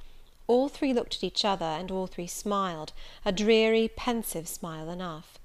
All 0.48 0.68
three 0.68 0.92
looked 0.92 1.14
at 1.14 1.22
each 1.22 1.44
other, 1.44 1.64
and 1.64 1.88
all 1.88 2.08
three 2.08 2.26
smiled, 2.26 2.92
a 3.24 3.30
dreary, 3.30 3.86
pensive 3.86 4.48
smile 4.48 4.90
enough. 4.90 5.38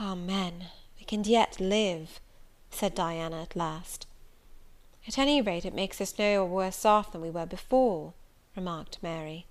"Amen! 0.00 0.70
we 0.98 1.04
can 1.04 1.22
yet 1.22 1.60
live," 1.60 2.18
said 2.68 2.96
Diana 2.96 3.42
at 3.42 3.54
last. 3.54 4.08
"At 5.06 5.18
any 5.18 5.40
rate, 5.40 5.64
it 5.64 5.72
makes 5.72 6.00
us 6.00 6.18
no 6.18 6.44
worse 6.44 6.84
off 6.84 7.12
than 7.12 7.20
we 7.20 7.30
were 7.30 7.46
before," 7.46 8.12
remarked 8.56 9.00
Mary. 9.04 9.46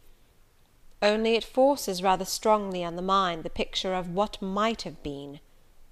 "Only 1.01 1.35
it 1.35 1.45
forces 1.45 2.03
rather 2.03 2.25
strongly 2.25 2.83
on 2.83 2.97
the 2.97 3.01
mind 3.01 3.43
the 3.43 3.49
picture 3.49 3.93
of 3.93 4.13
what 4.13 4.41
might 4.41 4.81
have 4.81 5.01
been," 5.01 5.39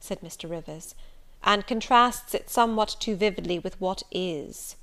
said 0.02 0.20
Mr. 0.20 0.50
Rivers, 0.50 0.96
"and 1.44 1.66
contrasts 1.66 2.34
it 2.34 2.50
somewhat 2.50 2.98
too 3.00 3.16
vividly 3.16 3.58
with 3.58 3.80
what 3.80 4.04
is." 4.12 4.76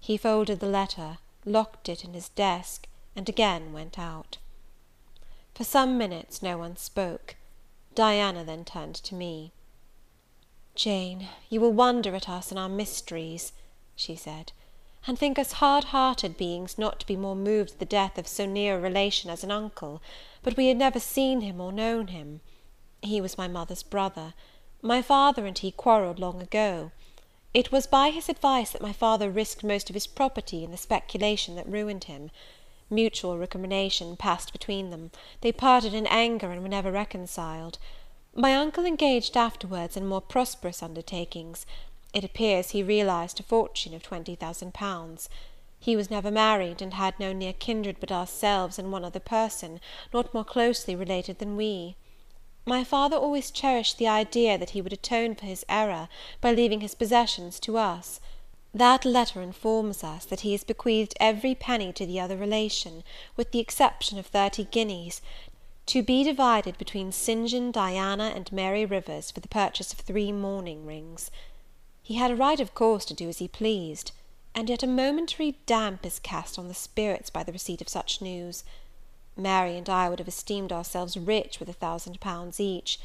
He 0.00 0.16
folded 0.16 0.60
the 0.60 0.66
letter, 0.66 1.18
locked 1.44 1.88
it 1.88 2.04
in 2.04 2.14
his 2.14 2.30
desk, 2.30 2.88
and 3.14 3.28
again 3.28 3.72
went 3.74 3.98
out. 3.98 4.38
For 5.54 5.62
some 5.62 5.98
minutes 5.98 6.42
no 6.42 6.56
one 6.56 6.78
spoke. 6.78 7.36
Diana 7.94 8.42
then 8.42 8.64
turned 8.64 8.94
to 8.94 9.14
me. 9.14 9.52
"Jane, 10.74 11.28
you 11.50 11.60
will 11.60 11.72
wonder 11.72 12.14
at 12.14 12.30
us 12.30 12.50
and 12.50 12.58
our 12.58 12.68
mysteries," 12.68 13.52
she 13.94 14.16
said, 14.16 14.52
"and 15.06 15.18
think 15.18 15.38
us 15.38 15.52
hard 15.52 15.84
hearted 15.84 16.38
beings 16.38 16.78
not 16.78 17.00
to 17.00 17.06
be 17.06 17.16
more 17.16 17.36
moved 17.36 17.72
at 17.72 17.78
the 17.78 17.84
death 17.84 18.16
of 18.16 18.26
so 18.26 18.46
near 18.46 18.78
a 18.78 18.80
relation 18.80 19.28
as 19.28 19.44
an 19.44 19.50
uncle; 19.50 20.00
but 20.42 20.56
we 20.56 20.68
had 20.68 20.78
never 20.78 20.98
seen 20.98 21.42
him 21.42 21.60
or 21.60 21.72
known 21.72 22.06
him. 22.08 22.40
He 23.02 23.20
was 23.20 23.36
my 23.36 23.48
mother's 23.48 23.82
brother. 23.82 24.32
My 24.80 25.02
father 25.02 25.44
and 25.44 25.58
he 25.58 25.70
quarrelled 25.70 26.18
long 26.18 26.40
ago. 26.40 26.90
It 27.52 27.72
was 27.72 27.88
by 27.88 28.10
his 28.10 28.28
advice 28.28 28.70
that 28.70 28.80
my 28.80 28.92
father 28.92 29.28
risked 29.28 29.64
most 29.64 29.90
of 29.90 29.94
his 29.94 30.06
property 30.06 30.62
in 30.62 30.70
the 30.70 30.76
speculation 30.76 31.56
that 31.56 31.66
ruined 31.68 32.04
him. 32.04 32.30
Mutual 32.88 33.38
recrimination 33.38 34.16
passed 34.16 34.52
between 34.52 34.90
them; 34.90 35.10
they 35.40 35.50
parted 35.50 35.92
in 35.92 36.06
anger, 36.06 36.52
and 36.52 36.62
were 36.62 36.68
never 36.68 36.92
reconciled. 36.92 37.78
My 38.36 38.54
uncle 38.54 38.84
engaged 38.84 39.36
afterwards 39.36 39.96
in 39.96 40.06
more 40.06 40.20
prosperous 40.20 40.80
undertakings; 40.80 41.66
it 42.14 42.22
appears 42.22 42.70
he 42.70 42.84
realized 42.84 43.40
a 43.40 43.42
fortune 43.42 43.94
of 43.94 44.02
twenty 44.04 44.36
thousand 44.36 44.72
pounds. 44.72 45.28
He 45.80 45.96
was 45.96 46.08
never 46.08 46.30
married, 46.30 46.80
and 46.80 46.94
had 46.94 47.18
no 47.18 47.32
near 47.32 47.52
kindred 47.52 47.96
but 47.98 48.12
ourselves 48.12 48.78
and 48.78 48.92
one 48.92 49.04
other 49.04 49.18
person, 49.18 49.80
not 50.14 50.32
more 50.32 50.44
closely 50.44 50.94
related 50.94 51.40
than 51.40 51.56
we. 51.56 51.96
My 52.66 52.84
father 52.84 53.16
always 53.16 53.50
cherished 53.50 53.96
the 53.96 54.08
idea 54.08 54.58
that 54.58 54.70
he 54.70 54.82
would 54.82 54.92
atone 54.92 55.34
for 55.34 55.46
his 55.46 55.64
error, 55.68 56.08
by 56.40 56.52
leaving 56.52 56.82
his 56.82 56.94
possessions 56.94 57.58
to 57.60 57.78
us. 57.78 58.20
That 58.74 59.04
letter 59.04 59.40
informs 59.40 60.04
us, 60.04 60.26
that 60.26 60.40
he 60.40 60.52
has 60.52 60.62
bequeathed 60.62 61.16
every 61.18 61.54
penny 61.54 61.92
to 61.94 62.04
the 62.04 62.20
other 62.20 62.36
relation, 62.36 63.02
with 63.34 63.50
the 63.50 63.58
exception 63.60 64.18
of 64.18 64.26
thirty 64.26 64.64
guineas, 64.64 65.22
to 65.86 66.02
be 66.02 66.22
divided 66.22 66.76
between 66.76 67.12
St. 67.12 67.48
John, 67.48 67.72
Diana, 67.72 68.32
and 68.34 68.52
Mary 68.52 68.84
Rivers, 68.84 69.30
for 69.30 69.40
the 69.40 69.48
purchase 69.48 69.92
of 69.92 69.98
three 70.00 70.30
mourning 70.30 70.84
rings. 70.86 71.30
He 72.02 72.14
had 72.14 72.30
a 72.30 72.36
right, 72.36 72.60
of 72.60 72.74
course, 72.74 73.04
to 73.06 73.14
do 73.14 73.28
as 73.28 73.38
he 73.38 73.48
pleased; 73.48 74.12
and 74.54 74.68
yet 74.68 74.82
a 74.82 74.86
momentary 74.86 75.56
damp 75.64 76.04
is 76.04 76.18
cast 76.18 76.58
on 76.58 76.68
the 76.68 76.74
spirits 76.74 77.30
by 77.30 77.42
the 77.42 77.52
receipt 77.52 77.80
of 77.80 77.88
such 77.88 78.20
news. 78.20 78.64
Mary 79.36 79.76
and 79.76 79.88
I 79.88 80.08
would 80.08 80.18
have 80.18 80.28
esteemed 80.28 80.72
ourselves 80.72 81.16
rich 81.16 81.60
with 81.60 81.68
a 81.68 81.72
thousand 81.72 82.20
pounds 82.20 82.58
each; 82.58 82.98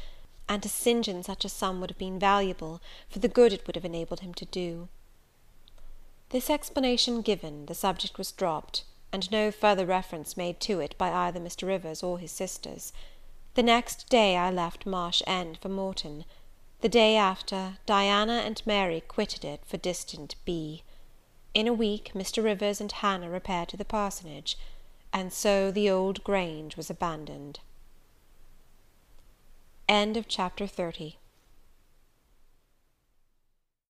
and 0.48 0.62
to 0.62 0.68
St. 0.68 1.04
John 1.04 1.22
such 1.22 1.44
a 1.44 1.48
sum 1.48 1.80
would 1.80 1.90
have 1.90 1.98
been 1.98 2.18
valuable, 2.18 2.80
for 3.08 3.18
the 3.20 3.28
good 3.28 3.52
it 3.52 3.66
would 3.66 3.76
have 3.76 3.84
enabled 3.84 4.20
him 4.20 4.34
to 4.34 4.44
do. 4.44 4.88
This 6.30 6.50
explanation 6.50 7.22
given, 7.22 7.66
the 7.66 7.74
subject 7.74 8.18
was 8.18 8.32
dropped, 8.32 8.84
and 9.12 9.30
no 9.30 9.52
further 9.52 9.86
reference 9.86 10.36
made 10.36 10.58
to 10.60 10.80
it 10.80 10.98
by 10.98 11.12
either 11.12 11.38
Mr. 11.38 11.68
Rivers 11.68 12.02
or 12.02 12.18
his 12.18 12.32
sisters. 12.32 12.92
The 13.54 13.62
next 13.62 14.08
day 14.08 14.36
I 14.36 14.50
left 14.50 14.84
Marsh 14.84 15.22
End 15.26 15.58
for 15.58 15.68
Morton. 15.68 16.24
The 16.80 16.88
day 16.88 17.16
after, 17.16 17.78
Diana 17.86 18.42
and 18.44 18.60
Mary 18.66 19.00
quitted 19.00 19.44
it 19.44 19.60
for 19.64 19.76
distant 19.76 20.34
B. 20.44 20.82
In 21.54 21.66
a 21.66 21.72
week, 21.72 22.10
Mr. 22.14 22.42
Rivers 22.42 22.80
and 22.80 22.92
Hannah 22.92 23.30
repaired 23.30 23.68
to 23.70 23.76
the 23.76 23.84
parsonage 23.84 24.58
and 25.16 25.32
so 25.32 25.70
the 25.70 25.88
old 25.88 26.22
Grange 26.24 26.76
was 26.76 26.90
abandoned. 26.90 27.60
End 29.88 30.14
of 30.14 30.28
Chapter 30.28 30.66
30 30.66 31.16